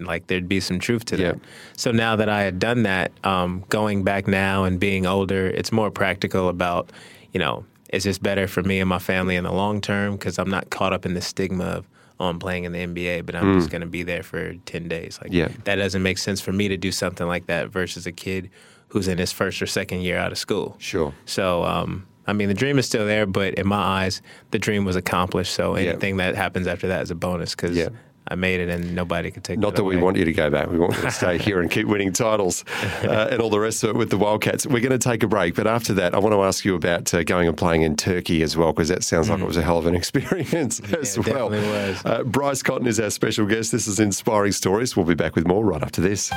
[0.00, 1.38] like there'd be some truth to that.
[1.76, 5.72] So now that I had done that, um, going back now and being older, it's
[5.72, 6.90] more practical about,
[7.32, 10.38] you know, it's just better for me and my family in the long term because
[10.38, 13.34] I'm not caught up in the stigma of oh, I'm playing in the NBA, but
[13.34, 13.58] I'm mm.
[13.58, 15.18] just going to be there for ten days.
[15.20, 15.48] Like yeah.
[15.64, 18.50] that doesn't make sense for me to do something like that versus a kid
[18.88, 20.76] who's in his first or second year out of school.
[20.78, 21.14] Sure.
[21.26, 21.64] So.
[21.64, 24.22] Um, I mean, the dream is still there, but in my eyes,
[24.52, 25.52] the dream was accomplished.
[25.52, 26.26] So anything yeah.
[26.26, 27.88] that happens after that is a bonus because yeah.
[28.28, 29.58] I made it, and nobody could take.
[29.58, 30.70] Not that, we want you to go back.
[30.70, 32.64] We want you to stay here and keep winning titles
[33.02, 34.66] uh, and all the rest of it with the Wildcats.
[34.66, 37.12] We're going to take a break, but after that, I want to ask you about
[37.12, 39.30] uh, going and playing in Turkey as well, because that sounds mm.
[39.30, 41.50] like it was a hell of an experience yeah, as well.
[41.50, 42.04] Was.
[42.04, 43.72] Uh, Bryce Cotton is our special guest.
[43.72, 44.96] This is Inspiring Stories.
[44.96, 46.30] We'll be back with more right after this.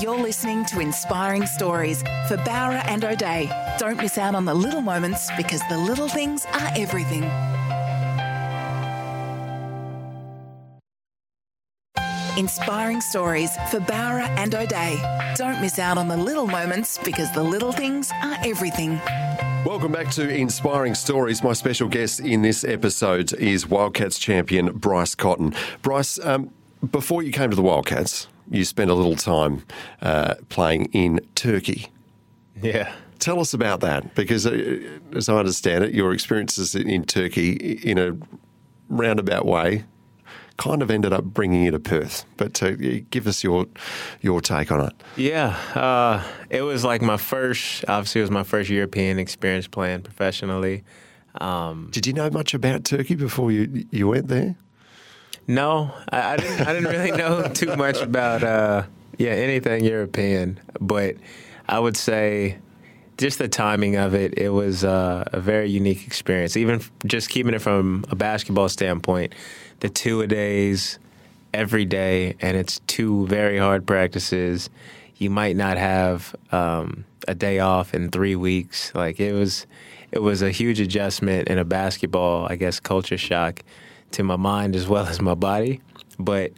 [0.00, 3.50] You're listening to Inspiring Stories for Bowra and O'Dea.
[3.78, 7.22] Don't miss out on the little moments because the little things are everything.
[12.36, 15.00] Inspiring stories for Bowra and O'Dea.
[15.36, 19.00] Don't miss out on the little moments because the little things are everything.
[19.64, 21.42] Welcome back to Inspiring Stories.
[21.42, 25.54] My special guest in this episode is Wildcats champion Bryce Cotton.
[25.80, 26.50] Bryce, um,
[26.90, 29.64] before you came to the Wildcats, you spent a little time
[30.02, 31.86] uh, playing in Turkey.
[32.60, 32.92] Yeah.
[33.18, 34.78] Tell us about that because, uh,
[35.14, 38.14] as I understand it, your experiences in Turkey in a
[38.90, 39.84] roundabout way
[40.56, 42.24] kind of ended up bringing you to Perth.
[42.36, 42.72] But uh,
[43.10, 43.66] give us your
[44.20, 44.94] your take on it.
[45.16, 47.84] Yeah, uh, it was like my first.
[47.88, 50.84] Obviously, it was my first European experience playing professionally.
[51.40, 54.56] Um, Did you know much about Turkey before you you went there?
[55.46, 56.66] No, I, I didn't.
[56.66, 58.84] I didn't really know too much about uh,
[59.18, 61.16] yeah anything European, but
[61.68, 62.58] I would say
[63.18, 66.56] just the timing of it, it was uh, a very unique experience.
[66.56, 69.34] Even just keeping it from a basketball standpoint,
[69.80, 70.98] the two a days
[71.52, 74.68] every day, and it's two very hard practices.
[75.16, 78.94] You might not have um, a day off in three weeks.
[78.94, 79.66] Like it was,
[80.12, 83.62] it was a huge adjustment and a basketball, I guess, culture shock
[84.12, 85.80] to my mind as well as my body.
[86.18, 86.52] But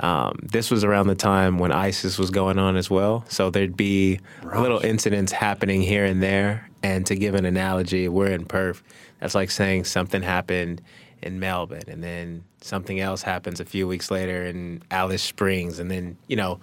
[0.00, 3.24] um, this was around the time when ISIS was going on as well.
[3.28, 4.60] So there'd be right.
[4.60, 6.68] little incidents happening here and there.
[6.82, 8.82] And to give an analogy, we're in Perth.
[9.20, 10.82] That's like saying something happened
[11.22, 15.90] in Melbourne, and then something else happens a few weeks later in Alice Springs, and
[15.90, 16.60] then you know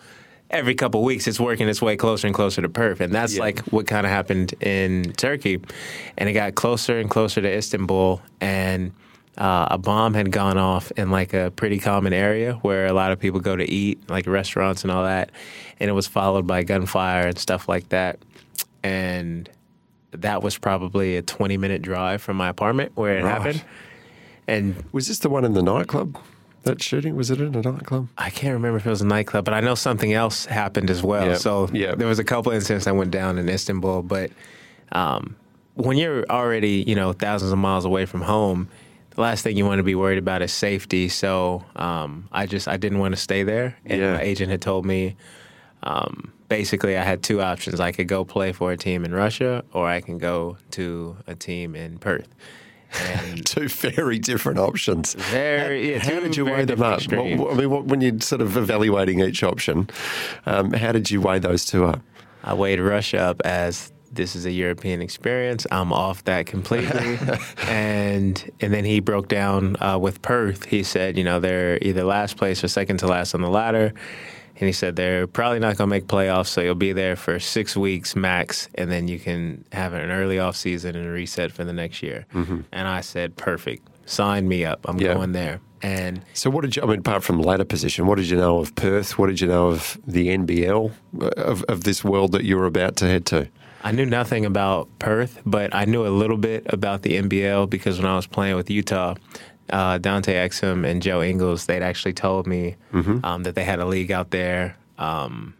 [0.49, 3.41] every couple weeks it's working its way closer and closer to Perth, and that's yeah.
[3.41, 5.61] like what kind of happened in Turkey,
[6.17, 8.91] and it got closer and closer to Istanbul, and
[9.37, 13.11] uh, a bomb had gone off in like a pretty common area where a lot
[13.11, 15.31] of people go to eat, like restaurants and all that,
[15.79, 18.19] and it was followed by gunfire and stuff like that,
[18.83, 19.49] and
[20.11, 23.63] that was probably a 20 minute drive from my apartment where it happened
[24.49, 26.17] and was this the one in the nightclub?
[26.63, 28.09] That shooting was it in a nightclub?
[28.17, 31.01] I can't remember if it was a nightclub, but I know something else happened as
[31.01, 31.27] well.
[31.27, 31.37] Yep.
[31.37, 31.97] So Yep.
[31.99, 34.31] there was a couple incidents that went down in Istanbul, but
[34.91, 35.35] um,
[35.75, 38.67] when you're already you know thousands of miles away from home,
[39.11, 41.07] the last thing you want to be worried about is safety.
[41.09, 44.13] So um, I just I didn't want to stay there, and Yeah.
[44.15, 45.15] my agent had told me.
[45.81, 47.79] Um, basically, I had two options.
[47.79, 51.35] I could go play for a team in Russia, or I can go to a
[51.35, 52.27] team in Perth.
[52.99, 55.13] And Two very different options.
[55.13, 57.01] very, yeah, How did you weigh them up?
[57.11, 59.89] What- I mean, what, when you're sort of evaluating each option,
[60.45, 62.01] um, how did you weigh those two up?
[62.43, 65.67] I weighed Russia up as this is a European experience.
[65.71, 67.19] I'm off that completely.
[67.67, 70.65] and and then he broke down uh, with Perth.
[70.65, 73.93] He said, you know, they're either last place or second to last on the ladder.
[74.59, 77.39] And he said they're probably not going to make playoffs, so you'll be there for
[77.39, 81.51] six weeks max, and then you can have an early off season and a reset
[81.51, 82.25] for the next year.
[82.33, 84.85] And I said, perfect, sign me up.
[84.87, 85.05] I'm Mm-hmm.
[85.05, 85.13] Yeah.
[85.13, 85.61] going there.
[85.81, 86.81] And So, what did you?
[86.83, 89.17] I mean, apart from ladder position, what did you know of Perth?
[89.17, 90.91] What did you know of the NBL
[91.21, 93.47] uh, of, of this world that you were about to head to?
[93.81, 97.97] I knew nothing about Perth, but I knew a little bit about the NBL because
[97.97, 99.15] when I was playing with Utah,
[99.69, 102.75] uh, Dante Exum and Joe Ingles, they'd actually told me
[103.23, 104.75] um, that they had a league out there.
[104.97, 105.53] Um,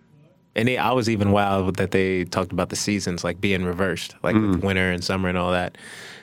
[0.56, 4.15] and they, I was even wild that they talked about the seasons like being reversed,
[4.24, 5.78] like with winter and summer and all that.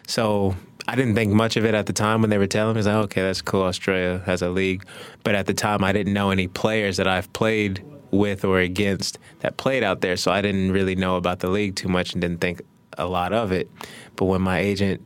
[0.07, 0.55] So
[0.89, 2.79] I didn't think much of it at the time when they were telling me.
[2.79, 3.63] I was like, okay, that's cool.
[3.63, 4.85] Australia has a league.
[5.25, 9.19] But at the time, I didn't know any players that I've played with or against
[9.41, 10.17] that played out there.
[10.17, 12.63] So I didn't really know about the league too much and didn't think
[12.99, 13.71] a lot of it.
[14.17, 15.05] But when my agent,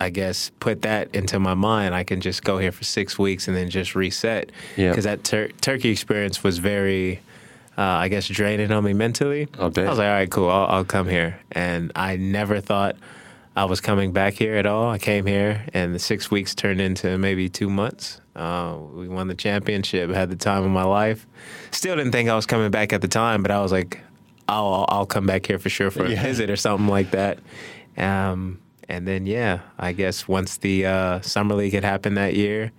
[0.00, 3.46] I guess, put that into my mind, I can just go here for six weeks
[3.48, 4.50] and then just reset.
[4.76, 4.88] Yeah.
[4.90, 7.20] Because that tur- Turkey experience was very.
[7.78, 9.48] Uh, I guess draining on me mentally.
[9.58, 11.40] I was like, all right, cool, I'll, I'll come here.
[11.52, 12.96] And I never thought
[13.56, 14.90] I was coming back here at all.
[14.90, 18.20] I came here, and the six weeks turned into maybe two months.
[18.36, 21.26] Uh, we won the championship, had the time of my life.
[21.70, 24.00] Still didn't think I was coming back at the time, but I was like,
[24.46, 27.38] I'll, I'll come back here for sure for a visit or something like that.
[27.96, 28.58] Um,
[28.90, 32.72] and then, yeah, I guess once the uh, summer league had happened that year,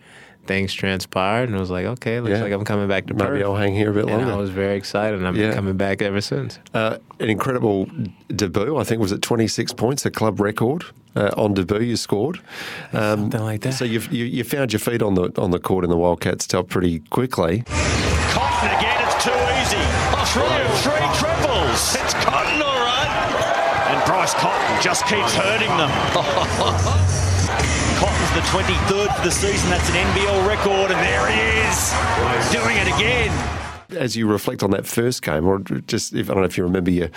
[0.45, 2.41] things transpired, and I was like, okay, looks Yeah.
[2.43, 3.43] like I'm coming back to Maybe Perth.
[3.43, 4.31] I'll hang here a bit And longer.
[4.33, 5.47] I was very excited, and I've Yeah.
[5.47, 6.59] been coming back ever since.
[6.73, 7.87] Uh, an incredible
[8.35, 8.77] debut.
[8.77, 10.83] I think was it 26 points, a club record
[11.15, 11.81] uh, on debut.
[11.81, 12.39] You scored
[12.93, 13.73] um, Something like that.
[13.73, 16.47] So you've, you you found your feet on the on the court in the Wildcats
[16.47, 17.63] top pretty quickly.
[17.67, 19.83] Cotton again, it's too easy.
[20.33, 21.95] Three, three triples.
[21.95, 23.00] It's Cotton, all right.
[24.05, 25.91] Bryce Cotton just keeps hurting them.
[27.99, 29.69] Cotton's the 23rd for the season.
[29.69, 31.93] That's an NBL record, and there he is,
[32.51, 33.31] doing it again.
[33.91, 36.63] As you reflect on that first game, or just if I don't know if you
[36.63, 37.09] remember your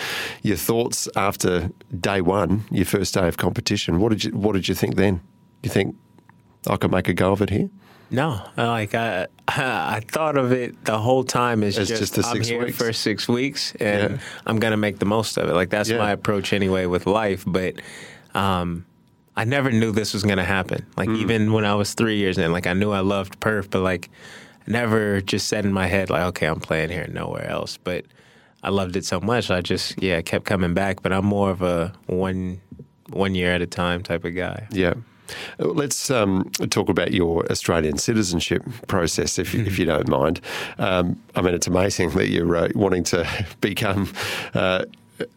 [0.42, 4.01] your thoughts after day one, your first day of competition.
[4.01, 5.20] What did you What did you think then?
[5.62, 5.97] You think
[6.66, 7.70] I could make a go of it here?
[8.14, 12.37] No, like I, I thought of it the whole time as just, just the I'm
[12.37, 12.79] six here weeks.
[12.79, 14.18] for six weeks, and Yeah.
[14.46, 15.55] I'm gonna make the most of it.
[15.55, 15.98] Like that's Yeah.
[15.98, 17.42] my approach anyway with life.
[17.46, 17.74] But
[18.35, 18.85] um,
[19.37, 20.87] I never knew this was gonna happen.
[20.96, 21.16] Like Mm.
[21.18, 24.11] even when I was three years in, like I knew I loved Perth, but like
[24.66, 27.79] never just said in my head like, okay, I'm playing here, nowhere else.
[27.83, 28.05] But
[28.62, 31.03] I loved it so much, I just yeah kept coming back.
[31.03, 32.61] But I'm more of a one
[33.11, 34.68] one year at a time type of guy.
[34.70, 34.94] Yeah.
[35.58, 40.40] Let's um, talk about your Australian citizenship process, if, you if you don't mind.
[40.78, 43.26] Um, I mean, it's amazing that you're uh, wanting to
[43.60, 44.12] become
[44.54, 44.84] uh,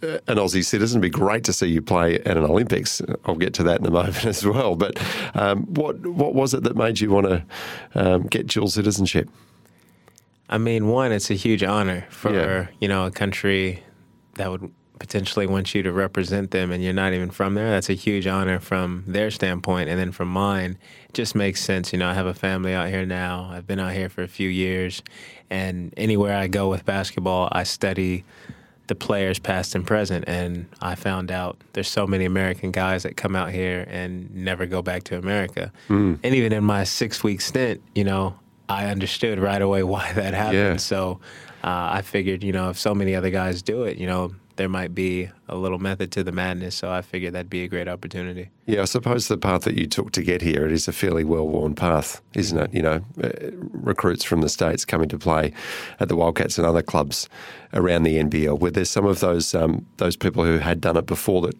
[0.01, 0.99] an Aussie citizen.
[1.01, 3.01] It'd be great to see you play at an Olympics.
[3.25, 4.75] I'll get to that in a moment as well.
[4.75, 4.99] But
[5.35, 7.43] um, what what was it that made you want to
[7.95, 9.29] um, get dual citizenship?
[10.49, 12.67] I mean, one, it's a huge honor for Yeah.
[12.79, 13.83] you know a country
[14.35, 17.69] that would potentially want you to represent them, and you're not even from there.
[17.69, 20.77] That's a huge honor from their standpoint, and then from mine,
[21.09, 21.93] it just makes sense.
[21.93, 23.49] You know, I have a family out here now.
[23.51, 25.01] I've been out here for a few years,
[25.49, 28.23] and anywhere I go with basketball, I study
[28.87, 33.17] the players past and present and I found out there's so many American guys that
[33.17, 35.71] come out here and never go back to America.
[36.23, 40.33] And even in my 6 week stint, you know, I understood right away why that
[40.33, 40.57] happened.
[40.57, 40.77] Yeah.
[40.77, 41.19] So
[41.63, 44.67] uh, I figured, you know, if so many other guys do it, you know, there
[44.67, 46.75] might be a little method to the madness.
[46.75, 48.49] So I figured that'd be a great opportunity.
[48.65, 51.23] Yeah, I suppose the path that you took to get here, it is a fairly
[51.23, 52.73] well-worn path, isn't it?
[52.73, 53.29] You know, uh,
[53.71, 55.53] recruits from the States coming to play
[55.99, 57.29] at the Wildcats and other clubs
[57.73, 58.59] around the NBL.
[58.59, 61.55] Were there some of those um, those people who had done it before that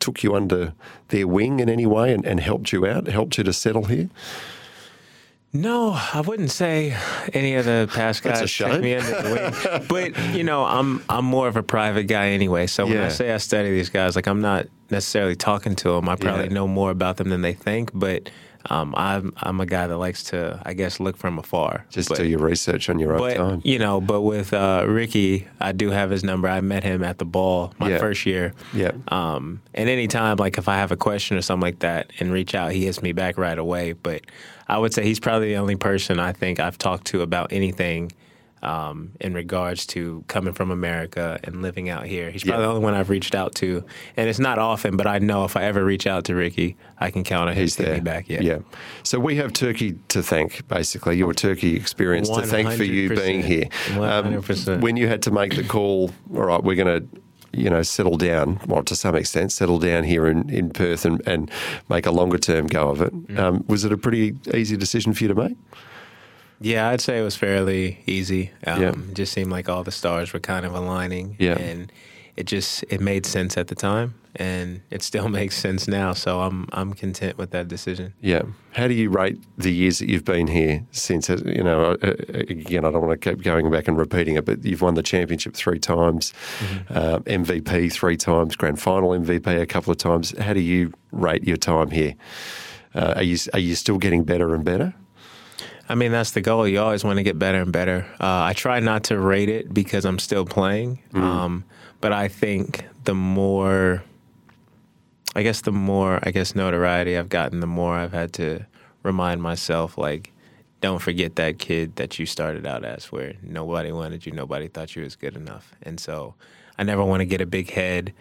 [0.00, 0.72] took you under
[1.08, 4.08] their wing in any way and, and helped you out, helped you to settle here?
[5.52, 6.94] No, I wouldn't say
[7.32, 9.86] any of the past That's a guys took me under the wing.
[9.88, 12.66] But you know, I'm I'm more of a private guy anyway.
[12.66, 13.06] So when Yeah.
[13.06, 16.08] I say I study these guys, like I'm not necessarily talking to them.
[16.08, 16.52] I probably Yeah.
[16.52, 17.90] know more about them than they think.
[17.94, 18.28] But
[18.70, 21.86] um, I'm I'm a guy that likes to, I guess, look from afar.
[21.88, 23.62] Just but, do your research on your own but, time.
[23.64, 26.48] You know, but with uh, Ricky, I do have his number.
[26.48, 27.98] I met him at the ball my Yeah.
[27.98, 28.52] first year.
[28.74, 28.90] Yeah.
[29.08, 32.54] Um, and anytime, like if I have a question or something like that, and reach
[32.54, 33.92] out, he hits me back right away.
[33.94, 34.22] But
[34.68, 38.12] I would say he's probably the only person I think I've talked to about anything.
[38.60, 42.66] Um, in regards to coming from America and living out here, he's probably Yeah.
[42.66, 43.84] the only one I've reached out to,
[44.16, 47.12] and it's not often, but I know if I ever reach out to Ricky, I
[47.12, 48.28] can count on him to me back.
[48.28, 48.58] Yeah, yeah.
[49.04, 53.14] So we have Turkey to thank, basically, your Turkey experience to thank for you 100%.
[53.24, 53.68] being here.
[53.92, 54.80] Um, 100%.
[54.80, 57.20] when you had to make the call, all right, we're going to.
[57.58, 61.20] You know, settle down, well, to some extent, settle down here in, in Perth and,
[61.26, 61.50] and
[61.88, 63.14] make a longer term go of it.
[63.28, 63.38] Mm.
[63.38, 65.56] Um, was it a pretty easy decision for you to make?
[66.60, 68.50] Yeah, I'd say it was fairly easy.
[68.66, 68.90] Um, Yeah.
[68.90, 71.36] It just seemed like all the stars were kind of aligning.
[71.38, 71.58] Yeah.
[71.58, 71.92] And
[72.38, 76.12] it just it made sense at the time, and it still makes sense now.
[76.14, 78.14] So I'm I'm content with that decision.
[78.20, 78.42] Yeah.
[78.72, 81.28] How do you rate the years that you've been here since?
[81.28, 82.14] uh, You know, uh,
[82.48, 85.02] again, I don't want to keep going back and repeating it, but you've won the
[85.02, 86.32] championship three times,
[86.90, 90.36] uh, MVP three times, grand final MVP a couple of times.
[90.38, 92.14] How do you rate your time here?
[92.94, 94.94] Uh, are you are you still getting better and better?
[95.90, 96.68] I mean, that's the goal.
[96.68, 98.06] You always want to get better and better.
[98.20, 101.00] Uh, I try not to rate it because I'm still playing.
[101.14, 101.64] Um,
[102.00, 104.02] but I think the more,
[105.34, 108.66] I guess, the more, I guess, notoriety I've gotten, the more I've had to
[109.02, 110.32] remind myself, like,
[110.80, 114.94] don't forget that kid that you started out as, where nobody wanted you, nobody thought
[114.94, 115.74] you was good enough.
[115.82, 116.34] And so
[116.78, 118.12] I never want to get a big head.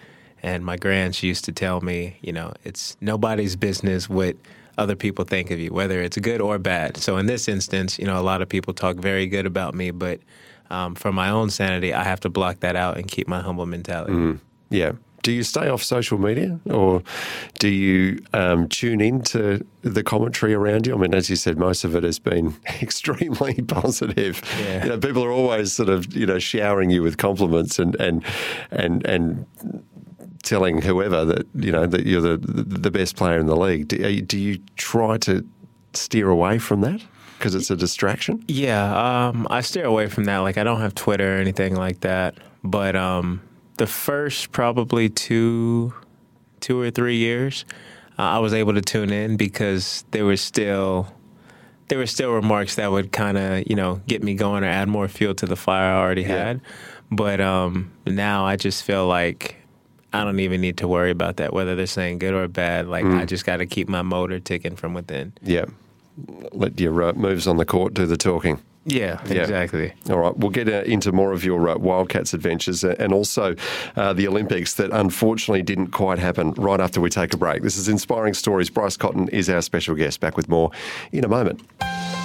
[0.41, 4.35] And my grands used to tell me, you know, it's nobody's business what
[4.77, 6.97] other people think of you, whether it's good or bad.
[6.97, 9.91] So in this instance, you know, a lot of people talk very good about me,
[9.91, 10.19] but
[10.69, 13.65] um, for my own sanity, I have to block that out and keep my humble
[13.65, 14.39] mentality.
[14.69, 14.93] Yeah.
[15.23, 17.03] Do you stay off social media or
[17.59, 20.93] do you um, tune in to the commentary around you?
[20.93, 24.41] I mean, as you said, most of it has been extremely positive.
[24.59, 24.83] Yeah.
[24.83, 28.23] You know, people are always sort of, you know, showering you with compliments and, and,
[28.71, 29.45] and, and
[30.43, 33.89] telling whoever that, you know, that you're the, the best player in the league.
[33.89, 35.45] Do, do you try to
[35.93, 37.01] steer away from that
[37.37, 38.43] because it's a distraction?
[38.47, 40.39] Yeah, um, I steer away from that.
[40.39, 42.35] Like, I don't have Twitter or anything like that.
[42.63, 43.41] But um,
[43.77, 45.93] the first probably two,
[46.59, 47.65] two or three years,
[48.19, 51.07] uh, I was able to tune in because there was still,
[51.87, 54.87] there were still remarks that would kind of, you know, get me going or add
[54.89, 56.45] more fuel to the fire I already Yeah.
[56.45, 56.61] had.
[57.11, 59.55] But um, now I just feel like
[60.11, 62.87] I don't even need to worry about that, whether they're saying good or bad.
[62.87, 65.33] Like, I just got to keep my motor ticking from within.
[65.43, 65.65] Yeah.
[66.51, 68.59] Let your uh, moves on the court do the talking.
[68.89, 69.41] Yeah, Yeah.
[69.41, 69.93] exactly.
[70.09, 73.53] All right, we'll get uh, into more of your uh, Wildcats adventures uh, and also
[73.97, 77.63] uh, the Olympics that unfortunately didn't quite happen right after we take a break.
[77.63, 78.69] This is Inspiring Stories.
[78.69, 80.21] Bryce Cotton is our special guest.
[80.21, 80.71] Back with more
[81.11, 81.61] in a moment.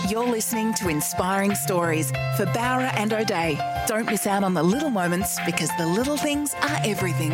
[0.09, 3.59] You're listening to Inspiring Stories for Bowra and O'Dea.
[3.89, 7.33] Don't miss out on the little moments because the little things are everything.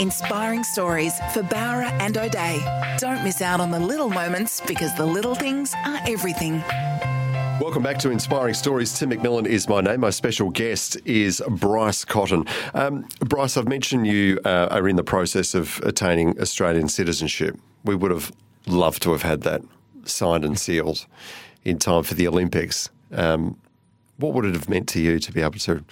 [0.00, 2.62] Inspiring Stories for Bowra and O'Dea.
[2.98, 6.60] Don't miss out on the little moments because the little things are everything.
[7.60, 8.96] Welcome back to Inspiring Stories.
[8.96, 9.98] Tim McMillan is my name.
[9.98, 12.44] My special guest is Bryce Cotton.
[12.74, 17.58] Um, Bryce, I've mentioned you uh, are in the process of attaining Australian citizenship.
[17.84, 18.30] We would have
[18.66, 19.62] loved to have had that
[20.04, 21.06] signed and sealed
[21.64, 22.88] in time for the Olympics.
[23.10, 23.58] Um,
[24.16, 25.84] what would it have meant to you to be able to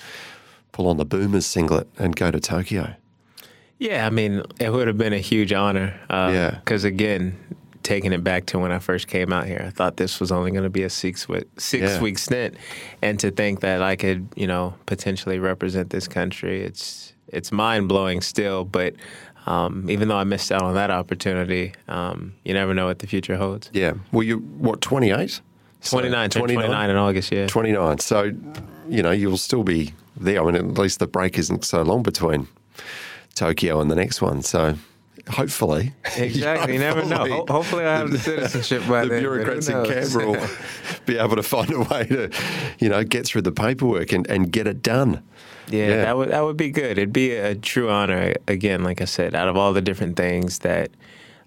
[0.71, 2.95] pull on the Boomers singlet and go to Tokyo?
[3.79, 5.99] Yeah, I mean, it would have been a huge honor.
[6.09, 6.51] Uh, Yeah.
[6.53, 7.37] Because again,
[7.83, 10.51] taking it back to when I first came out here, I thought this was only
[10.51, 12.01] going to be a six week, six Yeah.
[12.01, 12.57] week stint,
[13.03, 17.89] and to think that I could, you know, potentially represent this country, it's it's mind
[17.89, 18.65] blowing still.
[18.65, 18.95] But
[19.47, 23.07] um, even though I missed out on that opportunity, um, you never know what the
[23.07, 23.71] future holds.
[23.73, 23.93] Yeah.
[24.11, 25.41] Well, you, what, 28?
[25.83, 27.47] 29, turned 29 in August, yeah.
[27.47, 27.99] 29.
[27.99, 28.33] So,
[28.89, 30.43] you know, you'll still be there.
[30.43, 32.49] I mean, at least the break isn't so long between
[33.37, 34.43] Tokyo and the next one.
[34.43, 34.75] So,
[35.31, 35.93] hopefully.
[36.17, 36.73] Exactly.
[36.75, 37.27] You never know.
[37.27, 39.85] Ho- hopefully I have the citizenship by the then, who bureaucrats in?
[39.85, 40.49] Canberra will
[41.05, 42.31] be able to find a way to,
[42.79, 45.23] you know, get through the paperwork and, and get it done.
[45.69, 45.97] Yeah, Yeah.
[46.05, 46.93] that would that would be good.
[46.99, 48.35] It'd be a true honor.
[48.49, 50.91] Again, like I said, out of all the different things that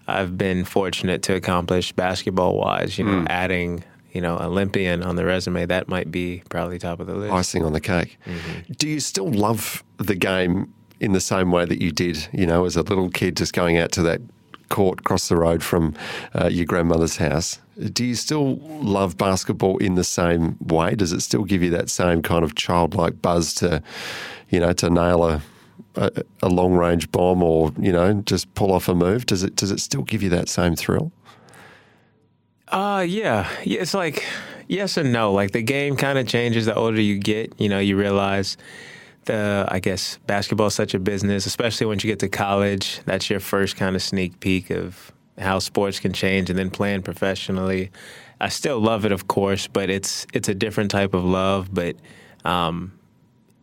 [0.06, 3.26] I've been fortunate to accomplish basketball wise, you know, Hmm.
[3.28, 7.32] adding you know Olympian on the resume, that might be probably top of the list.
[7.32, 8.18] Icing on the cake.
[8.26, 8.72] Mm-hmm.
[8.78, 12.64] Do you still love the game in the same way that you did, you know,
[12.64, 14.20] as a little kid just going out to that
[14.68, 15.94] court across the road from
[16.34, 17.58] uh, your grandmother's house?
[17.92, 20.94] Do you still love basketball in the same way?
[20.94, 23.82] Does it still give you that same kind of childlike buzz to,
[24.50, 25.42] you know, to nail a
[25.96, 29.26] a, a long range bomb or you know just pull off a move?
[29.26, 31.12] Does it does it still give you that same thrill?
[32.68, 33.80] Uh, yeah, yeah.
[33.80, 34.24] It's like
[34.68, 35.32] yes and no.
[35.32, 37.52] Like the game kind of changes the older you get.
[37.58, 38.56] You know, you realize
[39.26, 43.00] the I guess basketball is such a business, especially once you get to college.
[43.04, 47.02] That's your first kind of sneak peek of how sports can change, and then playing
[47.02, 47.90] professionally.
[48.40, 51.72] I still love it, of course, but it's it's a different type of love.
[51.72, 51.96] But
[52.44, 52.92] um,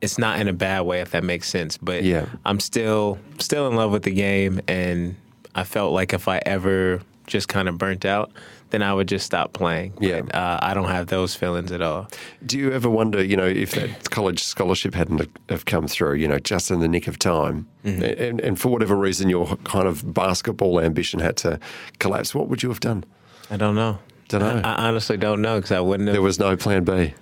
[0.01, 1.77] it's not in a bad way, if that makes sense.
[1.77, 2.27] But Yeah.
[2.45, 5.15] I'm still still in love with the game, and
[5.55, 8.31] I felt like if I ever just kind of burnt out,
[8.69, 9.93] then I would just stop playing.
[9.99, 10.21] Yeah.
[10.21, 12.07] But, uh, I don't have those feelings at all.
[12.45, 16.27] Do you ever wonder, you know, if that college scholarship hadn't have come through, you
[16.27, 20.13] know, just in the nick of time, and, and for whatever reason your kind of
[20.13, 21.59] basketball ambition had to
[21.99, 23.05] collapse, what would you have done?
[23.49, 23.99] I don't know.
[24.27, 24.61] Dunno.
[24.61, 26.13] I, I honestly don't know because I wouldn't have.
[26.13, 27.13] There was no plan B.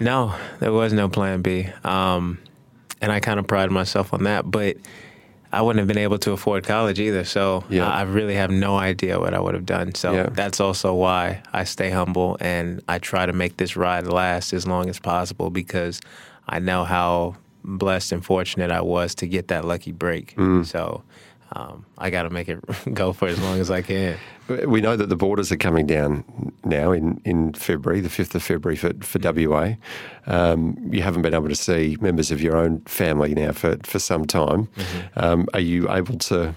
[0.00, 1.68] No, there was no plan B.
[1.84, 2.38] Um,
[3.00, 4.50] and I kind of pride myself on that.
[4.50, 4.76] But
[5.52, 7.24] I wouldn't have been able to afford college either.
[7.24, 7.88] So Yeah.
[7.88, 9.94] I, I really have no idea what I would have done.
[9.94, 10.28] So Yeah.
[10.30, 14.66] that's also why I stay humble and I try to make this ride last as
[14.66, 16.00] long as possible because
[16.48, 20.34] I know how blessed and fortunate I was to get that lucky break.
[20.36, 20.66] Mm.
[20.66, 21.02] So
[21.52, 22.60] um, I got to make it
[22.94, 24.16] go for as long as I can.
[24.66, 26.24] We know that the borders are coming down
[26.64, 29.74] now in, in February, the 5th of February for, for WA.
[30.26, 33.98] Um, you haven't been able to see members of your own family now for, for
[33.98, 34.68] some time.
[35.16, 36.54] Um, are you able to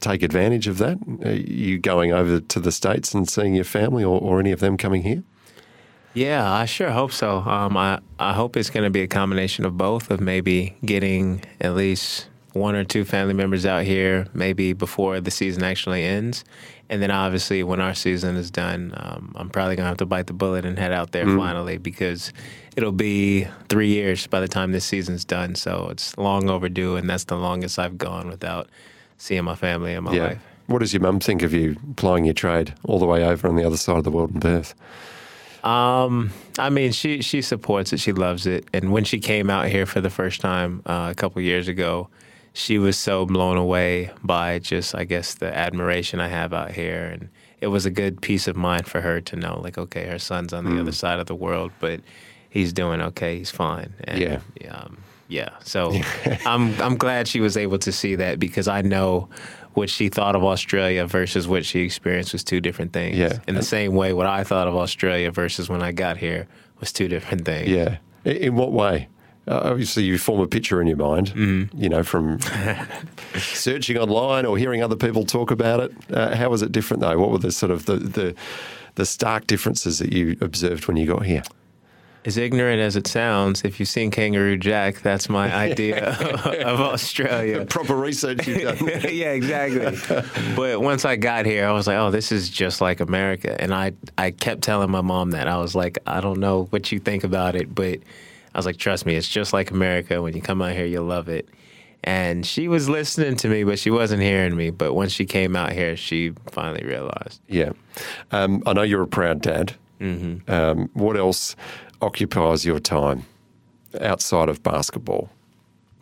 [0.00, 0.98] take advantage of that?
[1.24, 4.60] Are you going over to the States and seeing your family or, or any of
[4.60, 5.22] them coming here?
[6.14, 7.38] Yeah, I sure hope so.
[7.38, 11.42] Um, I, I hope it's going to be a combination of both, of maybe getting
[11.60, 16.44] at least one or two family members out here, maybe before the season actually ends.
[16.88, 20.06] And then obviously, when our season is done, um, I'm probably going to have to
[20.06, 22.32] bite the bullet and head out there finally because
[22.76, 25.54] it'll be three years by the time this season's done.
[25.54, 28.68] So it's long overdue, and that's the longest I've gone without
[29.16, 30.38] seeing my family in my life.
[30.66, 33.56] What does your mum think of you plying your trade all the way over on
[33.56, 34.74] the other side of the world in Perth?
[35.64, 38.00] Um, I mean, she she supports it.
[38.00, 38.66] She loves it.
[38.72, 42.08] And when she came out here for the first time uh, a couple years ago,
[42.52, 47.04] she was so blown away by just, I guess, the admiration I have out here,
[47.04, 47.28] and
[47.60, 50.52] it was a good peace of mind for her to know, like, okay, her son's
[50.52, 52.00] on the other side of the world, but
[52.50, 53.38] he's doing okay.
[53.38, 53.94] He's fine.
[54.04, 54.20] And,
[54.60, 54.74] Yeah.
[54.74, 54.98] Um,
[55.28, 55.50] yeah.
[55.64, 55.92] So
[56.46, 59.28] I'm I'm glad she was able to see that because I know
[59.74, 63.16] what she thought of Australia versus what she experienced was two different things.
[63.16, 63.38] Yeah.
[63.48, 66.46] In the same way, what I thought of Australia versus when I got here
[66.78, 67.68] was two different things.
[67.68, 67.96] Yeah.
[68.24, 69.08] In what way?
[69.48, 71.76] Uh, obviously, you form a picture in your mind, Mm-hmm.
[71.82, 72.38] you know, from
[73.36, 75.92] searching online or hearing other people talk about it.
[76.12, 77.18] Uh, how was it different, though?
[77.18, 78.34] What were the sort of the, the
[78.94, 81.42] the stark differences that you observed when you got here?
[82.24, 86.10] As ignorant as it sounds, if you've seen Kangaroo Jack, that's my idea
[86.64, 87.64] of Australia.
[87.64, 88.86] Proper research you've done.
[89.12, 90.22] yeah, exactly.
[90.54, 93.74] But once I got here, I was like, "Oh, this is just like America." And
[93.74, 97.00] I, I kept telling my mom that I was like, "I don't know what you
[97.00, 97.98] think about it, but
[98.54, 100.20] I was like, trust me, it's just like America.
[100.22, 101.48] When you come out here, you'll love it."
[102.04, 104.70] And she was listening to me, but she wasn't hearing me.
[104.70, 107.40] But once she came out here, she finally realized.
[107.48, 107.72] Yeah.
[108.32, 109.74] Um, I know you're a proud dad.
[110.00, 110.50] Mm-hmm.
[110.50, 111.54] Um, what else
[112.00, 113.24] occupies your time
[114.00, 115.30] outside of basketball?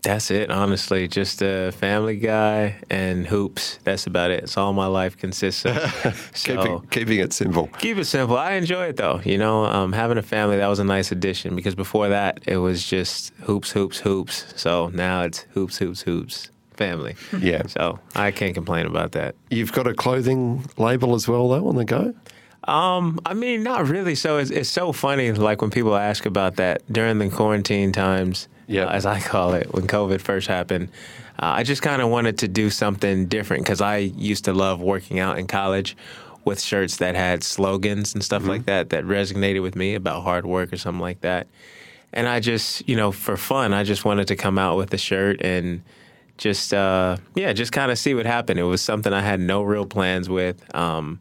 [0.02, 1.08] That's it, honestly.
[1.08, 3.78] Just a family guy and hoops.
[3.84, 4.44] That's about it.
[4.44, 6.30] It's all my life consists of.
[6.34, 7.68] so, Keeping, keeping it simple.
[7.78, 8.36] Keep it simple.
[8.38, 9.20] I enjoy it though.
[9.24, 12.56] You know, um, having a family that was a nice addition because before that it
[12.56, 14.46] was just hoops, hoops, hoops.
[14.56, 16.50] So now it's hoops, hoops, hoops.
[16.72, 17.14] Family.
[17.40, 17.66] Yeah.
[17.66, 19.34] So I can't complain about that.
[19.50, 22.14] You've got a clothing label as well, though, on the go?
[22.64, 24.14] Um, I mean, not really.
[24.14, 28.48] So it's, it's so funny, like when people ask about that during the quarantine times,
[28.70, 28.86] Yeah.
[28.86, 30.88] uh, as I call it, when COVID first happened.
[31.38, 34.80] Uh, I just kind of wanted to do something different because I used to love
[34.80, 35.96] working out in college
[36.44, 40.46] with shirts that had slogans and stuff like that that resonated with me about hard
[40.46, 41.46] work or something like that.
[42.12, 44.98] And I just, you know, for fun, I just wanted to come out with a
[44.98, 45.82] shirt and
[46.38, 48.58] just, uh, yeah, just kind of see what happened.
[48.58, 50.74] It was something I had no real plans with.
[50.74, 51.20] Um,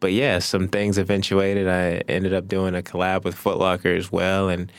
[0.00, 1.68] but yeah, some things eventuated.
[1.68, 4.70] I ended up doing a collab with Foot Locker as well, and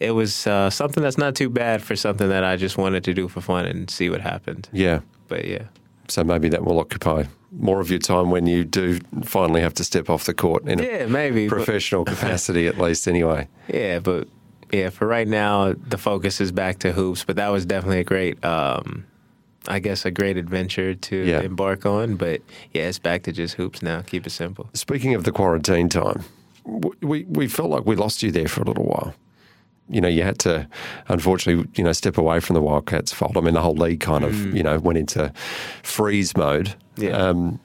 [0.00, 3.14] it was uh, something that's not too bad for something that I just wanted to
[3.14, 4.68] do for fun and see what happened.
[4.72, 5.00] Yeah.
[5.28, 5.64] But yeah,
[6.08, 9.84] So maybe that will occupy more of your time when you do finally have to
[9.84, 11.48] step off the court in a yeah, maybe.
[11.48, 13.46] but- professional capacity, at least, anyway.
[13.68, 14.26] yeah, but
[14.72, 17.24] yeah, for right now, the focus is back to hoops.
[17.24, 19.04] But that was definitely a great, um,
[19.68, 21.40] I guess, a great adventure to Yeah.
[21.40, 22.14] embark on.
[22.16, 22.40] But
[22.72, 24.00] yeah, it's back to just hoops now.
[24.02, 24.70] Keep it simple.
[24.74, 26.22] Speaking of the quarantine time,
[27.02, 29.12] we, we felt like we lost you there for a little while.
[29.90, 30.68] You know, you had to,
[31.08, 33.36] unfortunately, you know, step away from the Wildcats fold.
[33.36, 34.56] I mean, the whole league kind of, mm.
[34.56, 35.32] you know, went into
[35.82, 36.74] freeze mode.
[36.96, 37.10] Yeah.
[37.10, 37.60] Um,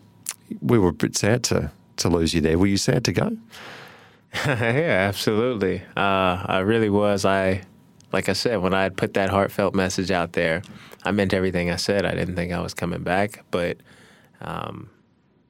[0.61, 2.57] we were a bit sad to to lose you there.
[2.57, 3.37] Were you sad to go?
[4.45, 5.81] yeah, absolutely.
[5.95, 7.23] Uh, I really was.
[7.23, 7.61] I,
[8.11, 10.61] like I said, when I had put that heartfelt message out there,
[11.05, 12.05] I meant everything I said.
[12.05, 13.77] I didn't think I was coming back, but
[14.41, 14.89] um,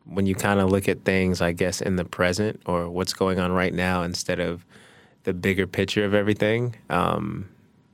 [0.03, 3.39] when you kind of look at things, I guess, in the present or what's going
[3.39, 4.65] on right now instead of
[5.25, 7.49] the bigger picture of everything, um,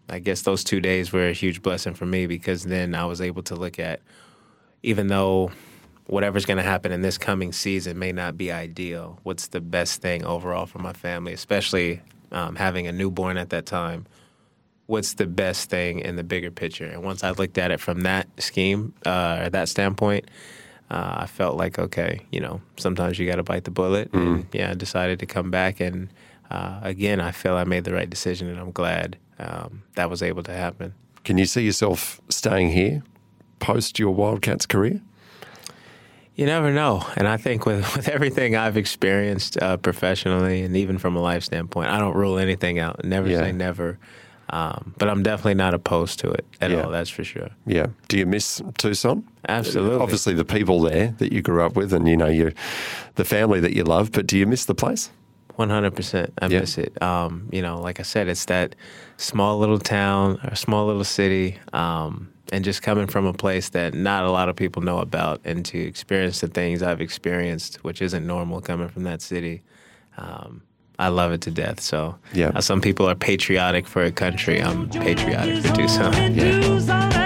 [0.09, 3.21] I guess those two days were a huge blessing for me because then I was
[3.21, 4.01] able to look at,
[4.83, 5.51] even though
[6.07, 10.01] whatever's going to happen in this coming season may not be ideal, what's the best
[10.01, 12.01] thing overall for my family, especially
[12.33, 14.05] um, having a newborn at that time?
[14.87, 16.85] What's the best thing in the bigger picture?
[16.85, 20.29] And once I looked at it from that scheme uh, or that standpoint,
[20.89, 24.11] uh, I felt like okay, you know, sometimes you got to bite the bullet.
[24.11, 24.21] Mm.
[24.21, 26.09] And yeah, I decided to come back, and
[26.51, 30.21] uh, again, I feel I made the right decision, and I'm glad um, that was
[30.21, 30.93] able to happen.
[31.23, 33.03] Can you see yourself staying here
[33.59, 34.99] post your Wildcats career?
[36.35, 40.97] You never know, and I think with with everything I've experienced uh, professionally, and even
[40.97, 43.03] from a life standpoint, I don't rule anything out.
[43.05, 43.39] Never yeah.
[43.39, 43.97] say never.
[44.49, 46.81] Um, but I'm definitely not opposed to it at yeah.
[46.81, 46.91] all.
[46.91, 47.47] That's for sure.
[47.65, 47.85] Yeah.
[48.09, 49.25] Do you miss Tucson?
[49.47, 49.97] Absolutely.
[49.97, 52.51] Obviously, the people there that you grew up with, and you know, you
[53.15, 54.11] the family that you love.
[54.11, 55.09] But do you miss the place?
[55.61, 56.33] One hundred percent.
[56.41, 56.61] I yeah.
[56.61, 56.99] miss it.
[57.03, 58.75] Um, you know, like I said, it's that
[59.17, 63.93] small little town or small little city, um, and just coming from a place that
[63.93, 68.01] not a lot of people know about, and to experience the things I've experienced, which
[68.01, 69.61] isn't normal coming from that city.
[70.17, 70.63] Um,
[70.97, 71.79] I love it to death.
[71.79, 72.51] So, yeah.
[72.55, 74.63] Uh, some people are patriotic for a country.
[74.63, 76.33] I'm patriotic for Tucson.
[76.33, 77.17] Yeah.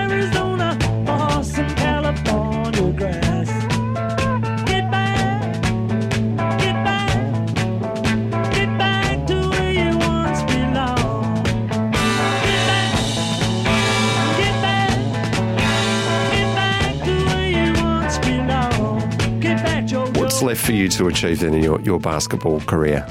[20.65, 23.01] for you to achieve then in your, your basketball career?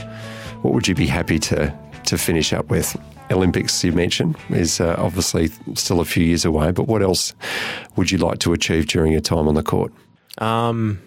[0.62, 1.72] What would you be happy to
[2.06, 2.96] to finish up with?
[3.30, 7.32] Olympics, you mentioned, is uh, obviously still a few years away, but what else
[7.96, 9.92] would you like to achieve during your time on the court?
[10.38, 11.00] Um,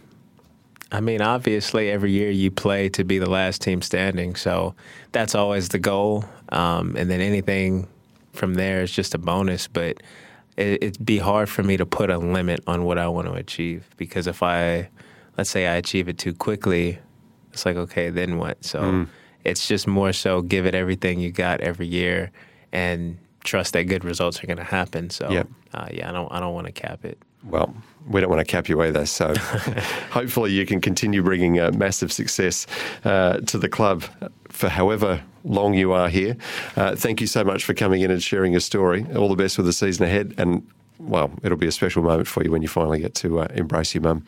[0.91, 4.73] I mean, obviously, every year you play to be the last team standing, so
[5.11, 6.25] that's always the goal.
[6.49, 7.87] Um, and then anything
[8.33, 10.01] from there is just a bonus, but
[10.55, 13.33] it, it'd be hard for me to put a limit on what I want to
[13.33, 14.89] achieve because if I,
[15.37, 16.99] let's say, I achieve it too quickly,
[17.53, 18.63] it's like, okay, then what?
[18.63, 18.81] So.
[18.81, 19.07] Mm
[19.47, 22.31] it's just more so give it everything you got every year
[22.73, 25.09] and trust that good results are going to happen.
[25.09, 25.47] So yep.
[25.73, 27.17] uh, yeah, I don't I don't want to cap it.
[27.43, 27.73] Well,
[28.09, 29.05] we don't want to cap you either.
[29.05, 29.33] So
[30.11, 32.67] hopefully you can continue bringing uh, massive success
[33.05, 34.03] uh, to the club
[34.49, 36.35] for however long you are here.
[36.75, 39.05] Uh, thank you so much for coming in and sharing your story.
[39.15, 40.67] All the best with the season ahead, and
[40.99, 43.93] well, it'll be a special moment for you when you finally get to uh, embrace
[43.93, 44.25] your mum,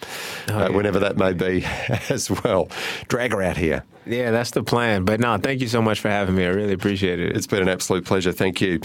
[0.50, 0.70] oh, uh, yeah.
[0.70, 1.66] whenever that may be
[2.10, 2.70] as well.
[3.08, 3.84] Drag her out here.
[4.06, 5.06] Yeah, that's the plan.
[5.06, 6.44] But no, thank you so much for having me.
[6.46, 7.36] I really appreciate it.
[7.36, 8.32] It's been an absolute pleasure.
[8.32, 8.80] Thank you.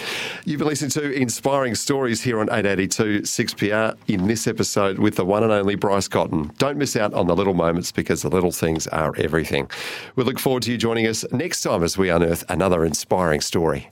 [0.44, 5.24] You've been listening to Inspiring Stories here on 882 6PR in this episode with the
[5.24, 6.52] one and only Bryce Cotton.
[6.58, 9.70] Don't miss out on the little moments because the little things are everything.
[10.16, 13.88] We look forward to you joining us next time as we unearth another inspiring story.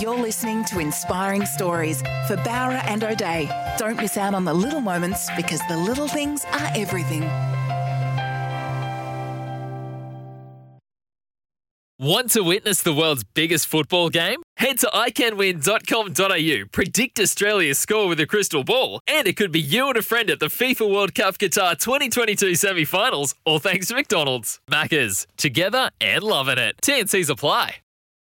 [0.00, 3.50] You're listening to Inspiring Stories for Bowra and O'Dea.
[3.78, 7.22] Don't miss out on the little moments because the little things are everything.
[11.98, 14.40] Want to witness the world's biggest football game?
[14.56, 19.88] Head to iCanWin.com.au, predict Australia's score with a crystal ball, and it could be you
[19.88, 23.94] and a friend at the FIFA World Cup Qatar 2022 semi finals, all thanks to
[23.94, 24.60] McDonald's.
[24.70, 26.76] Maccas, together and loving it.
[26.82, 27.78] TNCs apply.